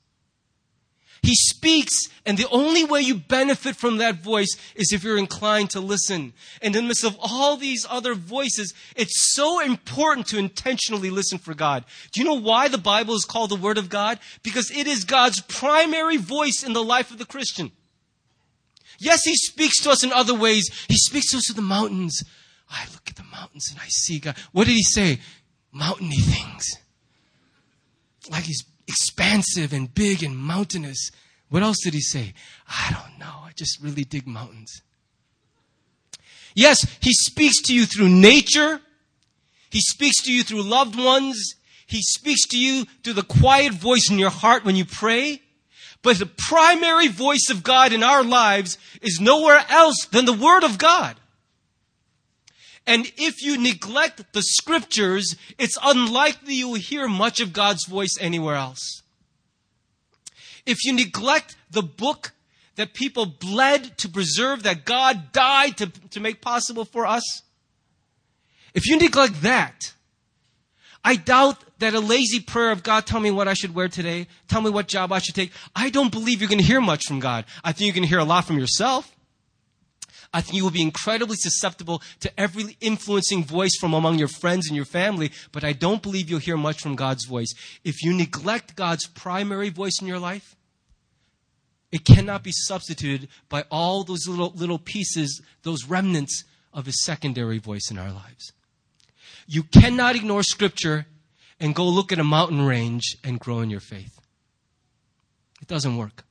[1.23, 1.93] He speaks,
[2.25, 6.33] and the only way you benefit from that voice is if you're inclined to listen.
[6.63, 11.37] And in the midst of all these other voices, it's so important to intentionally listen
[11.37, 11.85] for God.
[12.13, 14.19] Do you know why the Bible is called the Word of God?
[14.43, 17.73] Because it is God's primary voice in the life of the Christian.
[19.01, 20.69] Yes, He speaks to us in other ways.
[20.89, 22.23] He speaks to us through the mountains.
[22.71, 24.37] I look at the mountains and I see God.
[24.53, 25.19] What did He say?
[25.73, 26.67] Mountainy things.
[28.31, 31.11] Like He's expansive and big and mountainous.
[31.49, 32.35] What else did he say?
[32.69, 33.43] I don't know.
[33.45, 34.83] I just really dig mountains.
[36.55, 38.81] Yes, he speaks to you through nature.
[39.71, 41.55] He speaks to you through loved ones.
[41.87, 45.43] He speaks to you through the quiet voice in your heart when you pray.
[46.03, 50.65] But the primary voice of God in our lives is nowhere else than the Word
[50.65, 51.17] of God.
[52.87, 58.17] And if you neglect the scriptures, it's unlikely you will hear much of God's voice
[58.19, 59.03] anywhere else.
[60.67, 62.33] If you neglect the book
[62.77, 67.43] that people bled to preserve, that God died to, to make possible for us,
[68.75, 69.93] if you neglect that,
[71.05, 74.27] I doubt that a lazy prayer of God, tell me what I should wear today,
[74.49, 77.07] tell me what job I should take, I don't believe you're going to hear much
[77.07, 77.45] from God.
[77.65, 79.15] I think you're going to hear a lot from yourself.
[80.33, 84.69] I think you will be incredibly susceptible to every influencing voice from among your friends
[84.69, 87.53] and your family, but I don't believe you'll hear much from God's voice.
[87.83, 90.57] If you neglect God's primary voice in your life,
[91.91, 97.59] it cannot be substituted by all those little, little pieces, those remnants of his secondary
[97.59, 98.53] voice in our lives.
[99.49, 101.07] You cannot ignore scripture
[101.61, 104.19] and go look at a mountain range and grow in your faith.
[105.61, 106.25] It doesn't work.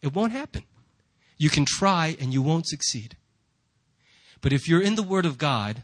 [0.00, 0.62] It won't happen.
[1.36, 3.16] You can try and you won't succeed.
[4.40, 5.82] But if you're in the Word of God,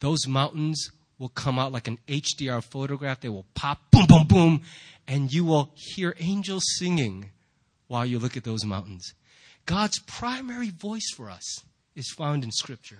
[0.00, 3.20] those mountains will come out like an HDR photograph.
[3.20, 4.62] They will pop, boom, boom, boom,
[5.06, 7.30] and you will hear angels singing
[7.88, 9.14] while you look at those mountains.
[9.66, 12.98] God's primary voice for us is found in Scripture.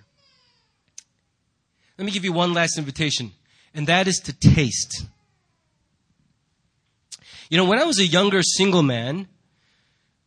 [1.99, 3.33] Let me give you one last invitation,
[3.77, 5.07] and that is to taste.
[7.51, 9.29] You know, when I was a younger single man,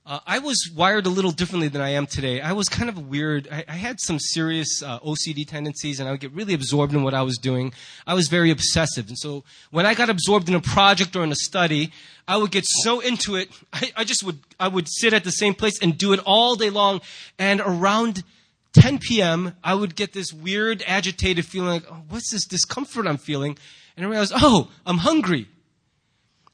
[0.10, 2.42] Uh, I was wired a little differently than I am today.
[2.42, 3.48] I was kind of weird.
[3.52, 7.04] I, I had some serious uh, OCD tendencies, and I would get really absorbed in
[7.04, 7.74] what I was doing.
[8.08, 11.32] I was very obsessive, and so when I got absorbed in a project or in
[11.32, 11.92] a study,
[12.28, 13.50] I would get so into it.
[13.72, 16.56] I, I just would I would sit at the same place and do it all
[16.56, 17.02] day long.
[17.38, 18.24] And around
[18.74, 23.18] 10 p.m., I would get this weird, agitated feeling like, oh, what's this discomfort I'm
[23.18, 23.58] feeling?
[23.98, 25.48] And I realized, oh, I'm hungry.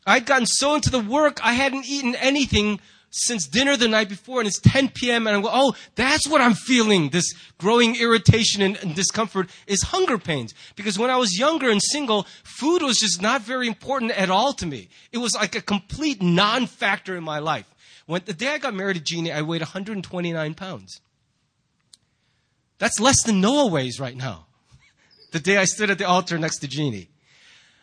[0.07, 2.79] I'd gotten so into the work, I hadn't eaten anything
[3.15, 5.25] since dinner the night before and it's 10 p.m.
[5.25, 7.09] and I go, oh, that's what I'm feeling.
[7.09, 10.53] This growing irritation and, and, discomfort is hunger pains.
[10.75, 14.51] Because when I was younger and single, food was just not very important at all
[14.53, 14.89] to me.
[15.13, 17.65] It was like a complete non-factor in my life.
[18.05, 20.99] When the day I got married to Jeannie, I weighed 129 pounds.
[22.77, 24.45] That's less than Noah weighs right now.
[25.31, 27.09] The day I stood at the altar next to Jeannie.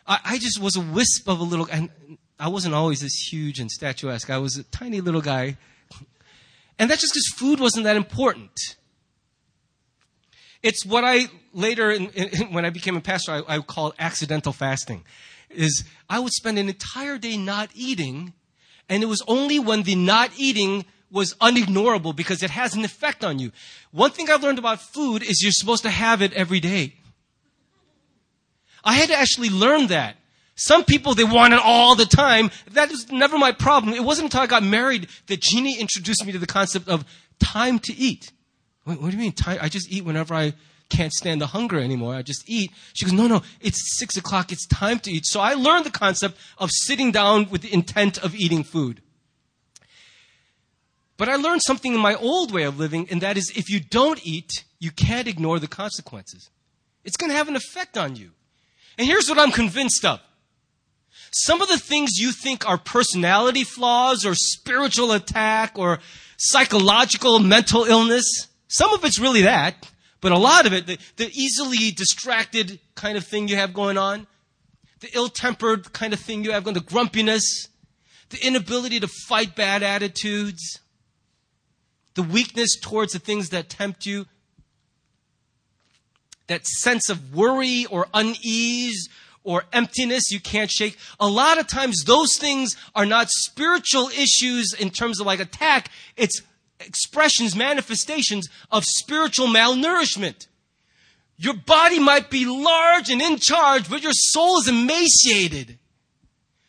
[0.07, 1.89] I, I just was a wisp of a little, and
[2.39, 4.29] I wasn't always this huge and statuesque.
[4.29, 5.57] I was a tiny little guy.
[6.79, 8.59] And that's just because food wasn't that important.
[10.63, 14.53] It's what I later, in, in, when I became a pastor, I, I call accidental
[14.53, 15.03] fasting.
[15.49, 18.33] Is I would spend an entire day not eating,
[18.89, 23.23] and it was only when the not eating was unignorable because it has an effect
[23.23, 23.51] on you.
[23.91, 26.95] One thing I've learned about food is you're supposed to have it every day.
[28.83, 30.17] I had to actually learn that.
[30.55, 32.51] Some people, they want it all the time.
[32.71, 33.93] That was never my problem.
[33.93, 37.05] It wasn't until I got married that Jeannie introduced me to the concept of
[37.39, 38.31] time to eat.
[38.83, 39.59] What, what do you mean time?
[39.61, 40.53] I just eat whenever I
[40.89, 42.15] can't stand the hunger anymore.
[42.15, 42.71] I just eat.
[42.93, 44.51] She goes, no, no, it's six o'clock.
[44.51, 45.25] It's time to eat.
[45.25, 49.01] So I learned the concept of sitting down with the intent of eating food.
[51.17, 53.79] But I learned something in my old way of living, and that is if you
[53.79, 56.49] don't eat, you can't ignore the consequences.
[57.03, 58.31] It's going to have an effect on you.
[58.97, 60.19] And here's what I'm convinced of.
[61.31, 65.99] Some of the things you think are personality flaws or spiritual attack or
[66.37, 68.25] psychological mental illness,
[68.67, 69.87] some of it's really that,
[70.21, 73.97] but a lot of it, the, the easily distracted kind of thing you have going
[73.97, 74.27] on,
[74.99, 77.67] the ill-tempered kind of thing you have going, the grumpiness,
[78.29, 80.79] the inability to fight bad attitudes,
[82.15, 84.25] the weakness towards the things that tempt you,
[86.47, 89.09] that sense of worry or unease
[89.43, 90.97] or emptiness you can't shake.
[91.19, 95.89] A lot of times those things are not spiritual issues in terms of like attack.
[96.15, 96.41] It's
[96.79, 100.47] expressions, manifestations of spiritual malnourishment.
[101.37, 105.79] Your body might be large and in charge, but your soul is emaciated.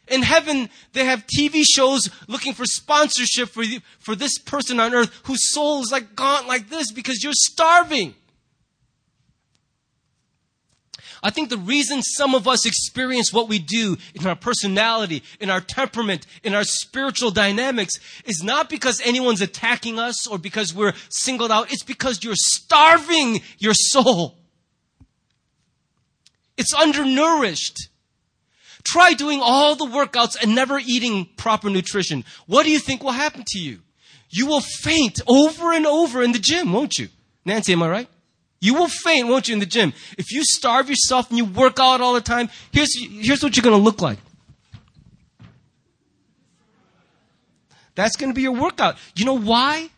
[0.09, 4.95] In heaven, they have TV shows looking for sponsorship for, you, for this person on
[4.95, 8.15] earth whose soul is like gaunt like this because you're starving.
[11.23, 15.49] I think the reason some of us experience what we do in our personality, in
[15.49, 17.95] our temperament, in our spiritual dynamics
[18.27, 21.73] is not because anyone's attacking us or because we're singled out.
[21.73, 24.37] It's because you're starving your soul.
[26.59, 27.89] It's undernourished.
[28.85, 32.25] Try doing all the workouts and never eating proper nutrition.
[32.47, 33.81] What do you think will happen to you?
[34.31, 37.09] You will faint over and over in the gym, won't you?
[37.45, 38.09] Nancy, am I right?
[38.61, 39.93] You will faint, won't you, in the gym?
[40.19, 43.63] If you starve yourself and you work out all the time, here's, here's what you're
[43.63, 44.19] going to look like.
[47.95, 48.97] That's going to be your workout.
[49.15, 49.91] You know why?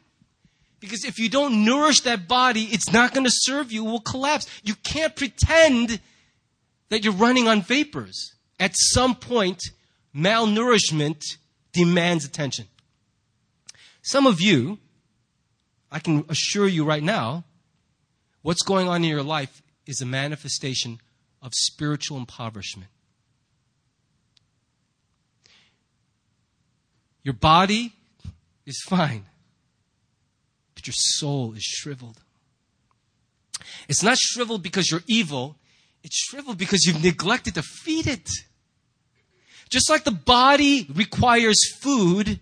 [0.81, 3.87] Because if you don't nourish that body, it's not going to serve you.
[3.87, 4.47] It will collapse.
[4.63, 6.01] You can't pretend
[6.91, 8.35] that you're running on vapors.
[8.59, 9.61] At some point,
[10.15, 11.21] malnourishment
[11.73, 12.67] demands attention.
[14.03, 14.79] Some of you,
[15.91, 17.45] I can assure you right now,
[18.47, 21.01] What's going on in your life is a manifestation
[21.43, 22.89] of spiritual impoverishment.
[27.25, 27.93] Your body
[28.65, 29.25] is fine,
[30.77, 32.21] but your soul is shriveled.
[33.89, 35.57] It's not shriveled because you're evil,
[36.07, 38.31] it's shriveled because you've neglected to feed it.
[39.69, 42.39] Just like the body requires food,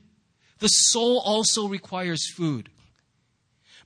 [0.58, 2.68] the soul also requires food.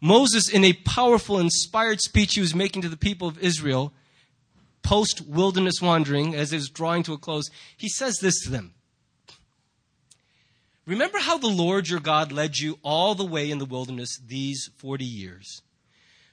[0.01, 3.93] Moses, in a powerful, inspired speech he was making to the people of Israel,
[4.83, 8.75] post wilderness wandering, as it was drawing to a close, he says this to them
[10.87, 14.71] Remember how the Lord your God led you all the way in the wilderness these
[14.79, 15.63] 40 years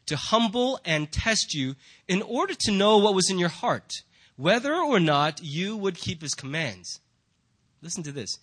[0.06, 1.76] to humble and test you
[2.08, 3.92] in order to know what was in your heart,
[4.36, 7.00] whether or not you would keep his commands.
[7.82, 8.38] Listen to this.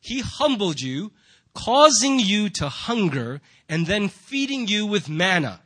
[0.00, 1.12] He humbled you
[1.58, 5.60] causing you to hunger, and then feeding you with manna,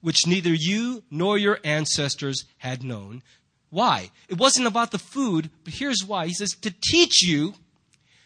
[0.00, 3.22] which neither you nor your ancestors had known.
[3.70, 4.10] Why?
[4.28, 6.26] It wasn't about the food, but here's why.
[6.26, 7.54] He says, to teach you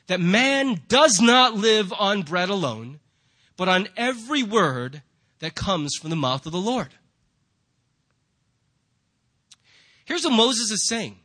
[0.07, 3.01] that man does not live on bread alone,
[3.59, 5.03] but on every word
[5.43, 6.91] that comes from the mouth of the Lord.
[10.05, 11.17] Here's what Moses is saying.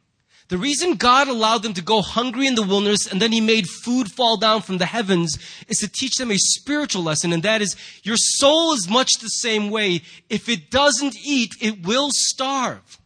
[0.47, 3.67] The reason God allowed them to go hungry in the wilderness and then he made
[3.67, 5.37] food fall down from the heavens
[5.67, 7.31] is to teach them a spiritual lesson.
[7.31, 10.01] And that is your soul is much the same way.
[10.29, 12.99] If it doesn't eat, it will starve.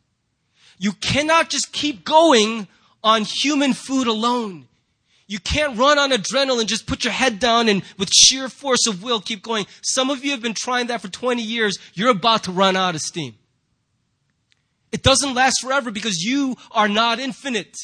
[0.77, 2.69] You cannot just keep going
[3.03, 4.69] on human food alone.
[5.31, 9.01] You can't run on adrenaline, just put your head down and with sheer force of
[9.01, 9.65] will keep going.
[9.81, 11.77] Some of you have been trying that for 20 years.
[11.93, 13.35] You're about to run out of steam.
[14.91, 17.77] It doesn't last forever because you are not infinite.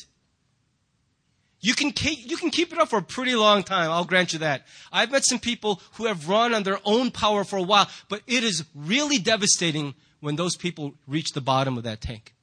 [1.61, 3.91] You can, keep, you can keep it up for a pretty long time.
[3.91, 4.67] I'll grant you that.
[4.91, 8.23] I've met some people who have run on their own power for a while, but
[8.27, 12.35] it is really devastating when those people reach the bottom of that tank.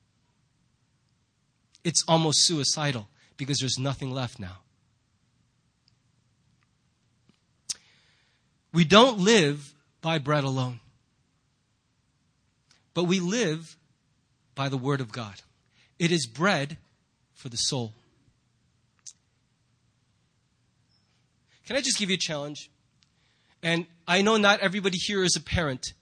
[1.85, 4.64] It's almost suicidal because there's nothing left now.
[8.75, 9.73] We don't live
[10.03, 10.81] by bread alone,
[12.93, 13.77] but we live
[14.57, 15.37] by the Word of God.
[16.01, 16.77] It is bread
[17.35, 17.93] for the soul.
[21.67, 22.69] Can I just give you a challenge?
[23.63, 25.95] And I know not everybody here is a parent,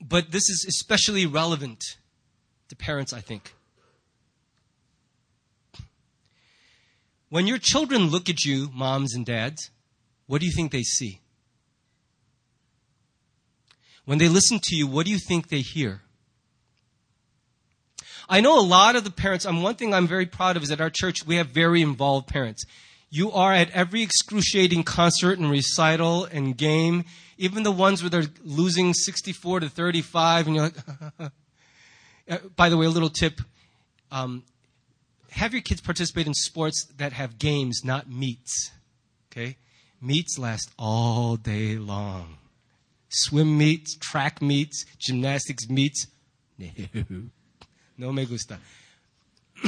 [0.00, 1.82] but this is especially relevant
[2.68, 3.54] to parents, I think.
[7.28, 9.70] When your children look at you, moms and dads,
[10.26, 11.21] what do you think they see?
[14.04, 16.02] When they listen to you, what do you think they hear?
[18.28, 20.70] I know a lot of the parents, um, one thing I'm very proud of is
[20.70, 22.64] at our church, we have very involved parents.
[23.10, 27.04] You are at every excruciating concert and recital and game,
[27.36, 30.74] even the ones where they're losing 64 to 35, and you're like,
[32.30, 33.40] uh, by the way, a little tip.
[34.10, 34.44] Um,
[35.30, 38.70] have your kids participate in sports that have games, not meets.
[39.30, 39.56] Okay?
[40.00, 42.38] Meets last all day long
[43.12, 46.06] swim meets, track meets, gymnastics meets.
[46.58, 46.68] No,
[47.98, 48.58] no me gusta.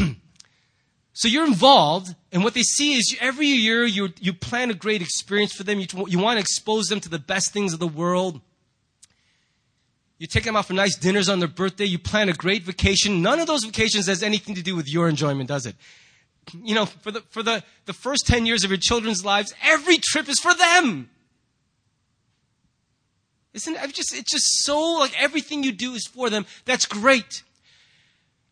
[1.13, 5.03] so you're involved, and what they see is every year you, you plan a great
[5.03, 5.81] experience for them.
[5.81, 8.41] You, you want to expose them to the best things of the world.
[10.19, 11.85] You take them out for nice dinners on their birthday.
[11.85, 13.21] You plan a great vacation.
[13.21, 15.77] None of those vacations has anything to do with your enjoyment, does it?
[16.63, 19.99] You know, for the, for the, the first 10 years of your children's lives, every
[19.99, 21.11] trip is for them.
[23.55, 26.45] Isn't it just, it's just so like everything you do is for them.
[26.65, 27.43] That's great.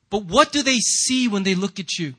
[0.08, 2.14] But what do they see when they look at you?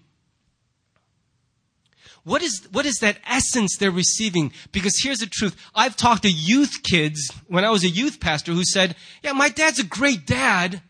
[2.25, 4.53] What is, what is that essence they're receiving?
[4.71, 5.55] Because here's the truth.
[5.75, 9.49] I've talked to youth kids when I was a youth pastor who said, yeah, my
[9.49, 10.81] dad's a great dad,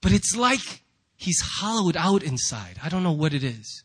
[0.00, 0.82] but it's like
[1.16, 2.78] he's hollowed out inside.
[2.82, 3.82] I don't know what it is.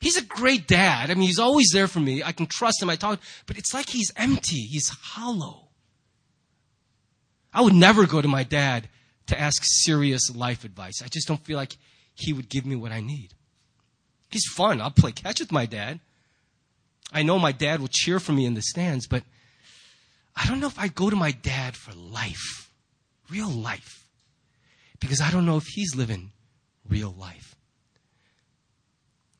[0.00, 1.10] He's a great dad.
[1.10, 2.22] I mean, he's always there for me.
[2.22, 2.90] I can trust him.
[2.90, 4.60] I talk, but it's like he's empty.
[4.60, 5.65] He's hollow.
[7.56, 8.86] I would never go to my dad
[9.28, 11.00] to ask serious life advice.
[11.02, 11.78] I just don't feel like
[12.14, 13.30] he would give me what I need.
[14.30, 14.82] He's fun.
[14.82, 16.00] I'll play catch with my dad.
[17.14, 19.22] I know my dad will cheer for me in the stands, but
[20.36, 22.70] I don't know if I go to my dad for life,
[23.30, 24.06] real life,
[25.00, 26.32] because I don't know if he's living
[26.86, 27.56] real life.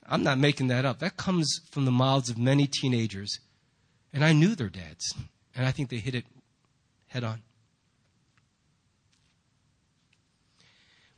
[0.08, 1.00] I'm not making that up.
[1.00, 3.40] That comes from the mouths of many teenagers,
[4.10, 5.14] and I knew their dads,
[5.54, 6.24] and I think they hit it
[7.08, 7.42] head on.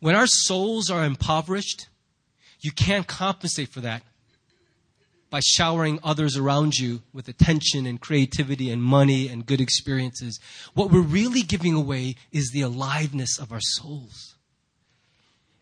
[0.00, 1.88] When our souls are impoverished,
[2.60, 4.02] you can't compensate for that
[5.30, 10.40] by showering others around you with attention and creativity and money and good experiences.
[10.74, 14.36] What we're really giving away is the aliveness of our souls.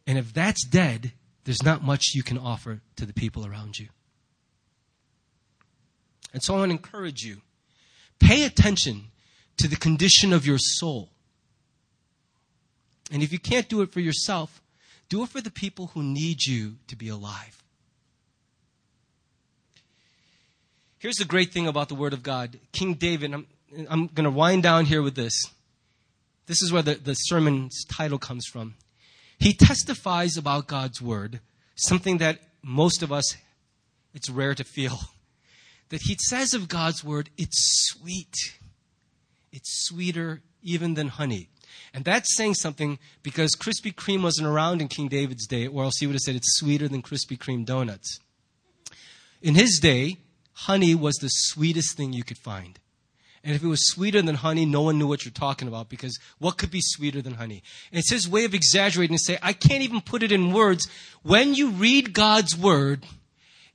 [0.07, 1.13] And if that's dead,
[1.45, 3.89] there's not much you can offer to the people around you.
[6.33, 7.41] And so I want to encourage you
[8.19, 9.07] pay attention
[9.57, 11.11] to the condition of your soul.
[13.11, 14.61] And if you can't do it for yourself,
[15.09, 17.63] do it for the people who need you to be alive.
[20.99, 22.59] Here's the great thing about the Word of God.
[22.73, 23.47] King David, I'm,
[23.89, 25.35] I'm going to wind down here with this.
[26.47, 28.75] This is where the, the sermon's title comes from.
[29.39, 31.41] He testifies about God's Word,
[31.75, 33.37] something that most of us,
[34.15, 34.99] it's rare to feel.
[35.91, 38.35] That he says of God's Word, it's sweet.
[39.53, 41.49] It's sweeter even than honey.
[41.93, 45.99] And that's saying something because Krispy Kreme wasn't around in King David's day, or else
[45.99, 48.19] he would have said it's sweeter than Krispy Kreme donuts.
[49.43, 50.19] In his day,
[50.53, 52.79] honey was the sweetest thing you could find.
[53.47, 56.19] And if it was sweeter than honey, no one knew what you're talking about because
[56.39, 57.63] what could be sweeter than honey?
[57.93, 60.89] And it's his way of exaggerating to say, I can't even put it in words.
[61.23, 63.05] When you read God's word,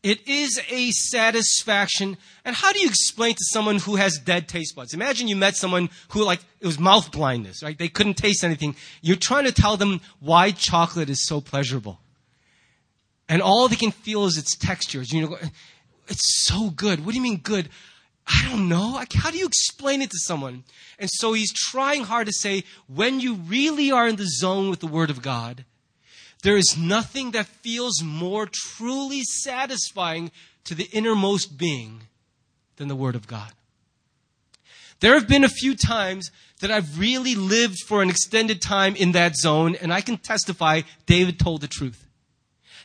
[0.04, 2.18] It is a satisfaction.
[2.44, 4.94] And how do you explain to someone who has dead taste buds?
[4.94, 7.78] Imagine you met someone who like, it was mouth blindness, right?
[7.78, 8.76] They couldn't taste anything.
[9.02, 12.00] You're trying to tell them why chocolate is so pleasurable.
[13.30, 15.14] And all they can feel is its textures.
[15.14, 15.38] You know,
[16.08, 17.06] it's so good.
[17.06, 17.70] What do you mean good?
[18.28, 18.94] I don't know.
[18.94, 20.64] Like, How do you explain it to someone?
[20.98, 24.80] And so he's trying hard to say, when you really are in the zone with
[24.80, 25.66] the Word of God,
[26.44, 30.32] there is nothing that feels more truly satisfying
[30.64, 32.04] to the innermost being
[32.78, 33.52] than the Word of God.
[35.00, 36.32] There have been a few times
[36.62, 40.82] that I've really lived for an extended time in that zone, and I can testify
[41.06, 42.08] David told the truth.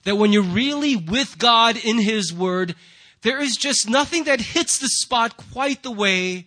[0.05, 2.75] That when you're really with God in His Word,
[3.23, 6.47] there is just nothing that hits the spot quite the way.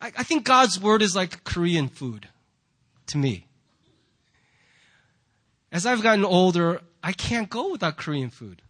[0.00, 2.28] I, I think God's Word is like Korean food
[3.06, 3.46] to me.
[5.72, 8.62] As I've gotten older, I can't go without Korean food.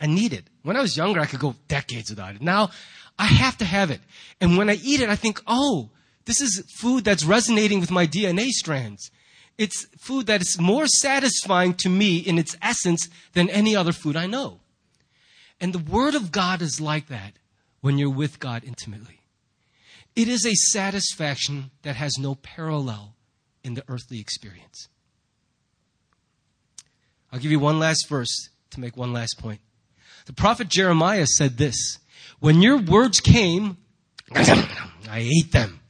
[0.00, 0.44] I need it.
[0.62, 2.42] When I was younger, I could go decades without it.
[2.42, 2.70] Now,
[3.18, 4.00] I have to have it.
[4.40, 5.90] And when I eat it, I think, oh,
[6.24, 9.10] this is food that's resonating with my DNA strands.
[9.58, 14.16] It's food that is more satisfying to me in its essence than any other food
[14.16, 14.60] I know.
[15.60, 17.34] And the Word of God is like that
[17.82, 19.20] when you're with God intimately.
[20.16, 23.16] It is a satisfaction that has no parallel
[23.62, 24.88] in the earthly experience.
[27.32, 29.60] I'll give you one last verse to make one last point.
[30.26, 31.98] The prophet Jeremiah said this
[32.40, 33.76] When your words came,
[34.34, 34.78] I
[35.08, 35.80] ate them.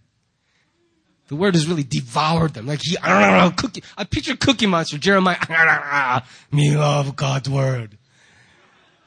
[1.29, 2.67] The word has really devoured them.
[2.67, 2.97] Like he,
[3.57, 3.85] cookie.
[3.97, 6.23] I picture Cookie Monster, Jeremiah.
[6.53, 7.99] Me love God's word.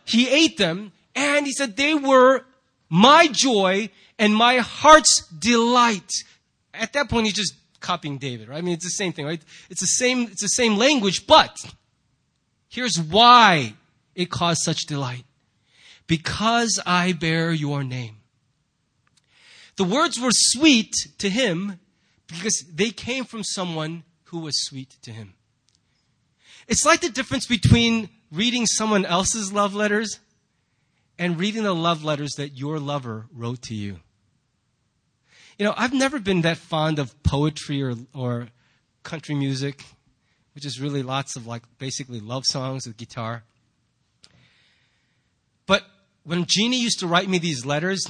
[0.05, 2.45] He ate them, and he said they were
[2.89, 6.11] my joy and my heart's delight.
[6.73, 8.57] At that point, he's just copying David, right?
[8.57, 9.41] I mean, it's the same thing, right?
[9.69, 11.57] It's the same, it's the same language, but
[12.73, 13.75] Here's why
[14.15, 15.25] it caused such delight.
[16.07, 18.15] Because I bear your name.
[19.75, 21.79] The words were sweet to him
[22.25, 25.35] because they came from someone who was sweet to him.
[26.67, 30.19] It's like the difference between reading someone else's love letters
[31.19, 33.99] and reading the love letters that your lover wrote to you.
[35.59, 38.47] You know, I've never been that fond of poetry or, or
[39.03, 39.83] country music
[40.55, 43.43] which is really lots of like basically love songs with guitar.
[45.65, 45.83] But
[46.23, 48.05] when Jeannie used to write me these letters,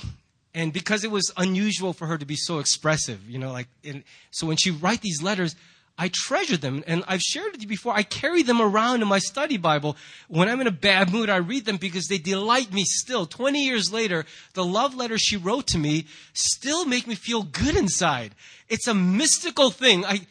[0.53, 4.03] and because it was unusual for her to be so expressive, you know, like, in,
[4.31, 5.55] so when she write these letters,
[5.97, 7.93] I treasure them, and I've shared with you before.
[7.93, 9.95] I carry them around in my study Bible.
[10.27, 13.27] When I'm in a bad mood, I read them because they delight me still.
[13.27, 14.25] 20 years later,
[14.55, 18.33] the love letters she wrote to me still make me feel good inside.
[18.69, 20.03] It's a mystical thing.
[20.03, 20.21] I,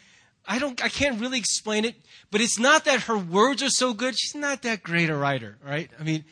[0.47, 1.95] I don't, I can't really explain it,
[2.30, 4.18] but it's not that her words are so good.
[4.18, 5.90] She's not that great a writer, right?
[5.99, 6.24] I mean,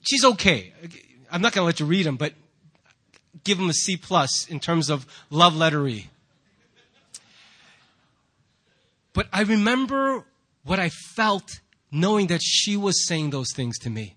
[0.00, 0.72] she's okay.
[1.30, 2.34] I'm not going to let you read them, but
[3.44, 6.06] give them a C plus in terms of love lettery.
[9.12, 10.24] But I remember
[10.64, 14.16] what I felt knowing that she was saying those things to me.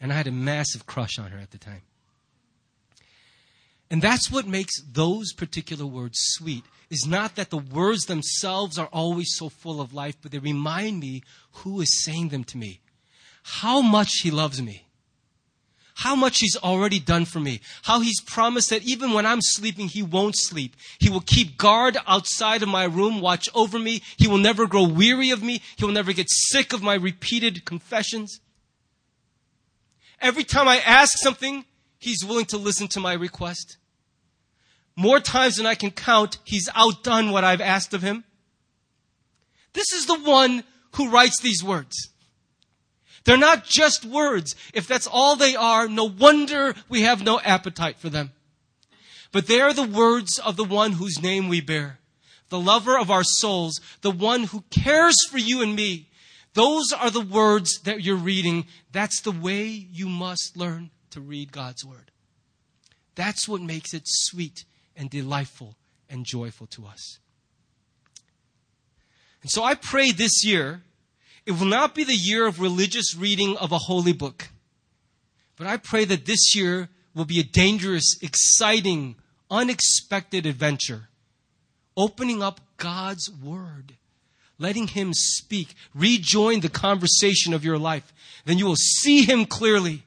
[0.00, 1.82] And I had a massive crush on her at the time.
[3.94, 8.88] And that's what makes those particular words sweet is not that the words themselves are
[8.92, 11.22] always so full of life, but they remind me
[11.52, 12.80] who is saying them to me.
[13.44, 14.88] How much he loves me.
[15.94, 17.60] How much he's already done for me.
[17.84, 20.74] How he's promised that even when I'm sleeping, he won't sleep.
[20.98, 24.02] He will keep guard outside of my room, watch over me.
[24.16, 25.62] He will never grow weary of me.
[25.76, 28.40] He will never get sick of my repeated confessions.
[30.20, 31.64] Every time I ask something,
[32.00, 33.76] he's willing to listen to my request.
[34.96, 38.24] More times than I can count, he's outdone what I've asked of him.
[39.72, 42.10] This is the one who writes these words.
[43.24, 44.54] They're not just words.
[44.72, 48.32] If that's all they are, no wonder we have no appetite for them.
[49.32, 51.98] But they are the words of the one whose name we bear,
[52.50, 56.08] the lover of our souls, the one who cares for you and me.
[56.52, 58.66] Those are the words that you're reading.
[58.92, 62.12] That's the way you must learn to read God's word.
[63.16, 64.64] That's what makes it sweet
[64.96, 65.76] and delightful
[66.08, 67.18] and joyful to us.
[69.42, 70.82] And so I pray this year,
[71.44, 74.48] it will not be the year of religious reading of a holy book,
[75.56, 79.16] but I pray that this year will be a dangerous, exciting,
[79.50, 81.08] unexpected adventure,
[81.96, 83.94] opening up God's Word,
[84.58, 88.12] letting Him speak, rejoin the conversation of your life.
[88.46, 90.02] Then you will see Him clearly.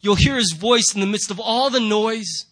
[0.00, 2.46] You'll hear His voice in the midst of all the noise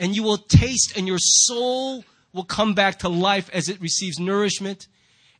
[0.00, 4.18] and you will taste and your soul will come back to life as it receives
[4.18, 4.88] nourishment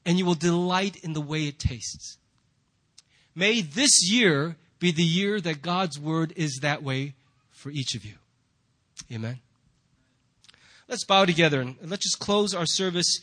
[0.04, 2.18] and you will delight in the way it tastes.
[3.34, 7.14] May this year be the year that God's word is that way
[7.50, 8.14] for each of you.
[9.10, 9.40] Amen.
[10.88, 13.20] Let's bow together and let's just close our service.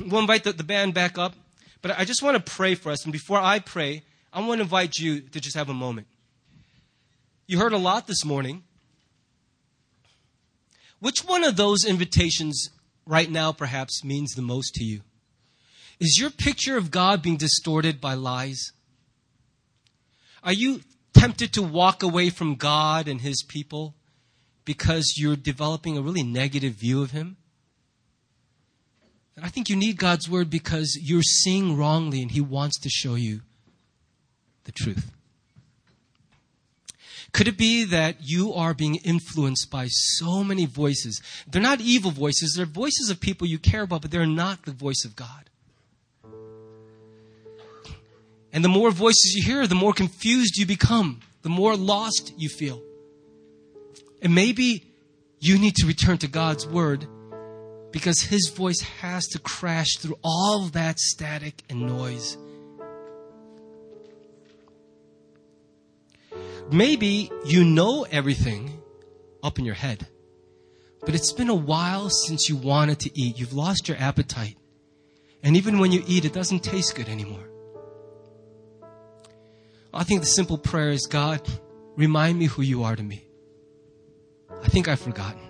[0.00, 1.34] We'll invite the, the band back up,
[1.82, 3.04] but I just want to pray for us.
[3.04, 6.06] And before I pray, I want to invite you to just have a moment.
[7.46, 8.62] You heard a lot this morning.
[11.00, 12.70] Which one of those invitations
[13.06, 15.00] right now perhaps means the most to you?
[16.00, 18.72] Is your picture of God being distorted by lies?
[20.42, 20.80] Are you
[21.12, 23.94] tempted to walk away from God and His people
[24.64, 27.36] because you're developing a really negative view of Him?
[29.36, 32.88] And I think you need God's Word because you're seeing wrongly and He wants to
[32.88, 33.40] show you
[34.64, 35.12] the truth.
[37.32, 41.20] Could it be that you are being influenced by so many voices?
[41.46, 44.72] They're not evil voices, they're voices of people you care about, but they're not the
[44.72, 45.50] voice of God.
[48.52, 52.48] And the more voices you hear, the more confused you become, the more lost you
[52.48, 52.82] feel.
[54.22, 54.84] And maybe
[55.38, 57.06] you need to return to God's Word
[57.92, 62.36] because His voice has to crash through all that static and noise.
[66.70, 68.82] Maybe you know everything
[69.42, 70.06] up in your head,
[71.00, 73.38] but it's been a while since you wanted to eat.
[73.38, 74.56] You've lost your appetite.
[75.42, 77.48] And even when you eat, it doesn't taste good anymore.
[79.94, 81.40] I think the simple prayer is God,
[81.96, 83.24] remind me who you are to me.
[84.62, 85.40] I think I've forgotten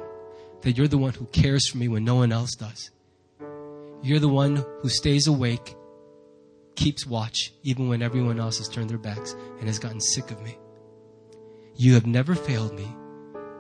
[0.63, 2.91] that you're the one who cares for me when no one else does.
[4.03, 5.75] You're the one who stays awake,
[6.77, 10.41] keeps watch, even when everyone else has turned their backs and has gotten sick of
[10.43, 10.57] me.
[11.79, 12.93] You have never failed me.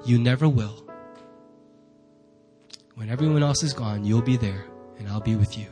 [0.04, 0.84] You never will.
[2.96, 4.64] When everyone else is gone, you'll be there
[4.98, 5.68] and I'll be with you.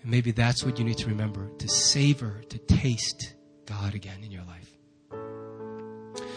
[0.00, 3.34] And maybe that's what you need to remember to savor, to taste
[3.66, 4.70] God again in your life.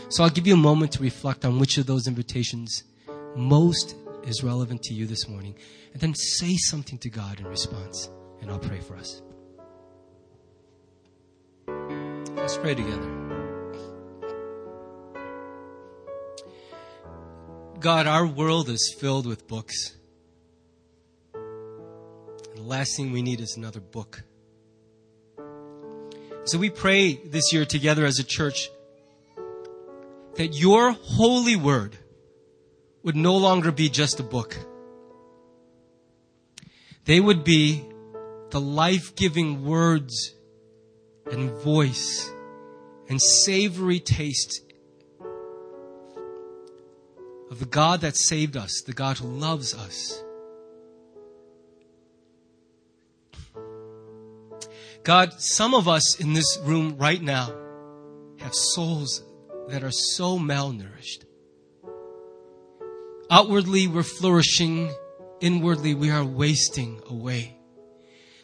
[0.10, 2.84] So I'll give you a moment to reflect on which of those invitations
[3.38, 5.56] most is relevant to you this morning.
[5.94, 8.10] And then say something to God in response.
[8.42, 9.22] And I'll pray for us.
[12.36, 13.23] Let's pray together.
[17.84, 19.92] God, our world is filled with books.
[21.34, 24.24] And the last thing we need is another book.
[26.46, 28.70] So we pray this year together as a church
[30.36, 31.98] that your holy word
[33.04, 34.58] would no longer be just a book.
[37.04, 37.84] They would be
[38.52, 40.34] the life giving words
[41.30, 42.32] and voice
[43.10, 44.62] and savory taste
[47.54, 50.24] of the God that saved us, the God who loves us.
[55.04, 57.56] God, some of us in this room right now
[58.40, 59.24] have souls
[59.68, 61.26] that are so malnourished.
[63.30, 64.92] Outwardly, we're flourishing.
[65.40, 67.56] Inwardly, we are wasting away.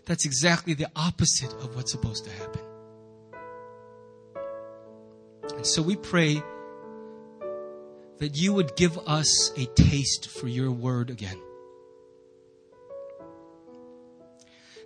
[0.05, 2.61] That's exactly the opposite of what's supposed to happen.
[5.55, 6.43] And so we pray
[8.19, 11.39] that you would give us a taste for your word again.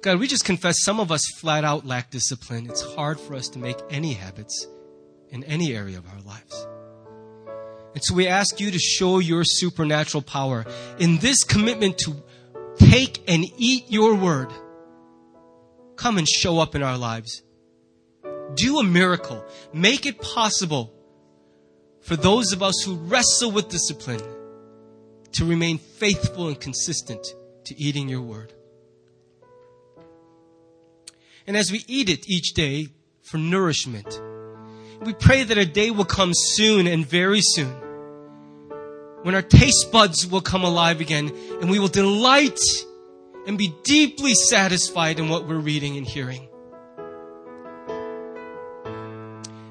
[0.01, 2.67] God, we just confess some of us flat out lack discipline.
[2.69, 4.67] It's hard for us to make any habits
[5.29, 6.67] in any area of our lives.
[7.95, 10.65] And so we ask you to show your supernatural power
[10.99, 12.15] in this commitment to
[12.77, 14.51] take and eat your word.
[15.95, 17.43] Come and show up in our lives.
[18.55, 19.43] Do a miracle.
[19.73, 20.93] Make it possible
[22.04, 24.22] for those of us who wrestle with discipline
[25.32, 27.26] to remain faithful and consistent
[27.66, 28.54] to eating your word.
[31.47, 32.89] And as we eat it each day
[33.22, 34.22] for nourishment,
[35.01, 37.74] we pray that a day will come soon and very soon
[39.24, 41.32] when our taste buds will come alive again
[41.62, 42.60] and we will delight
[43.47, 46.49] and be deeply satisfied in what we're reading and hearing.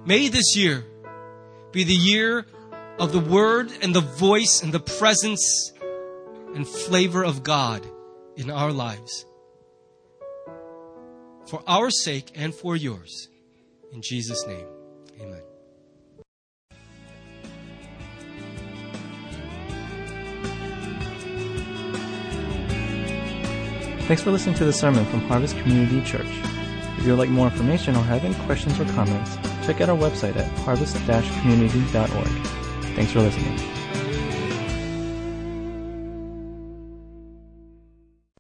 [0.05, 0.85] May this year
[1.73, 2.47] be the year
[2.99, 5.73] of the word and the voice and the presence
[6.55, 7.87] and flavor of God
[8.37, 9.25] in our lives.
[11.49, 13.29] For our sake and for yours.
[13.93, 14.66] In Jesus' name,
[15.20, 15.43] amen.
[24.07, 26.27] Thanks for listening to the sermon from Harvest Community Church.
[26.99, 29.96] If you would like more information or have any questions or comments, check out our
[29.96, 32.46] website at harvest-community.org.
[32.94, 33.82] Thanks for listening.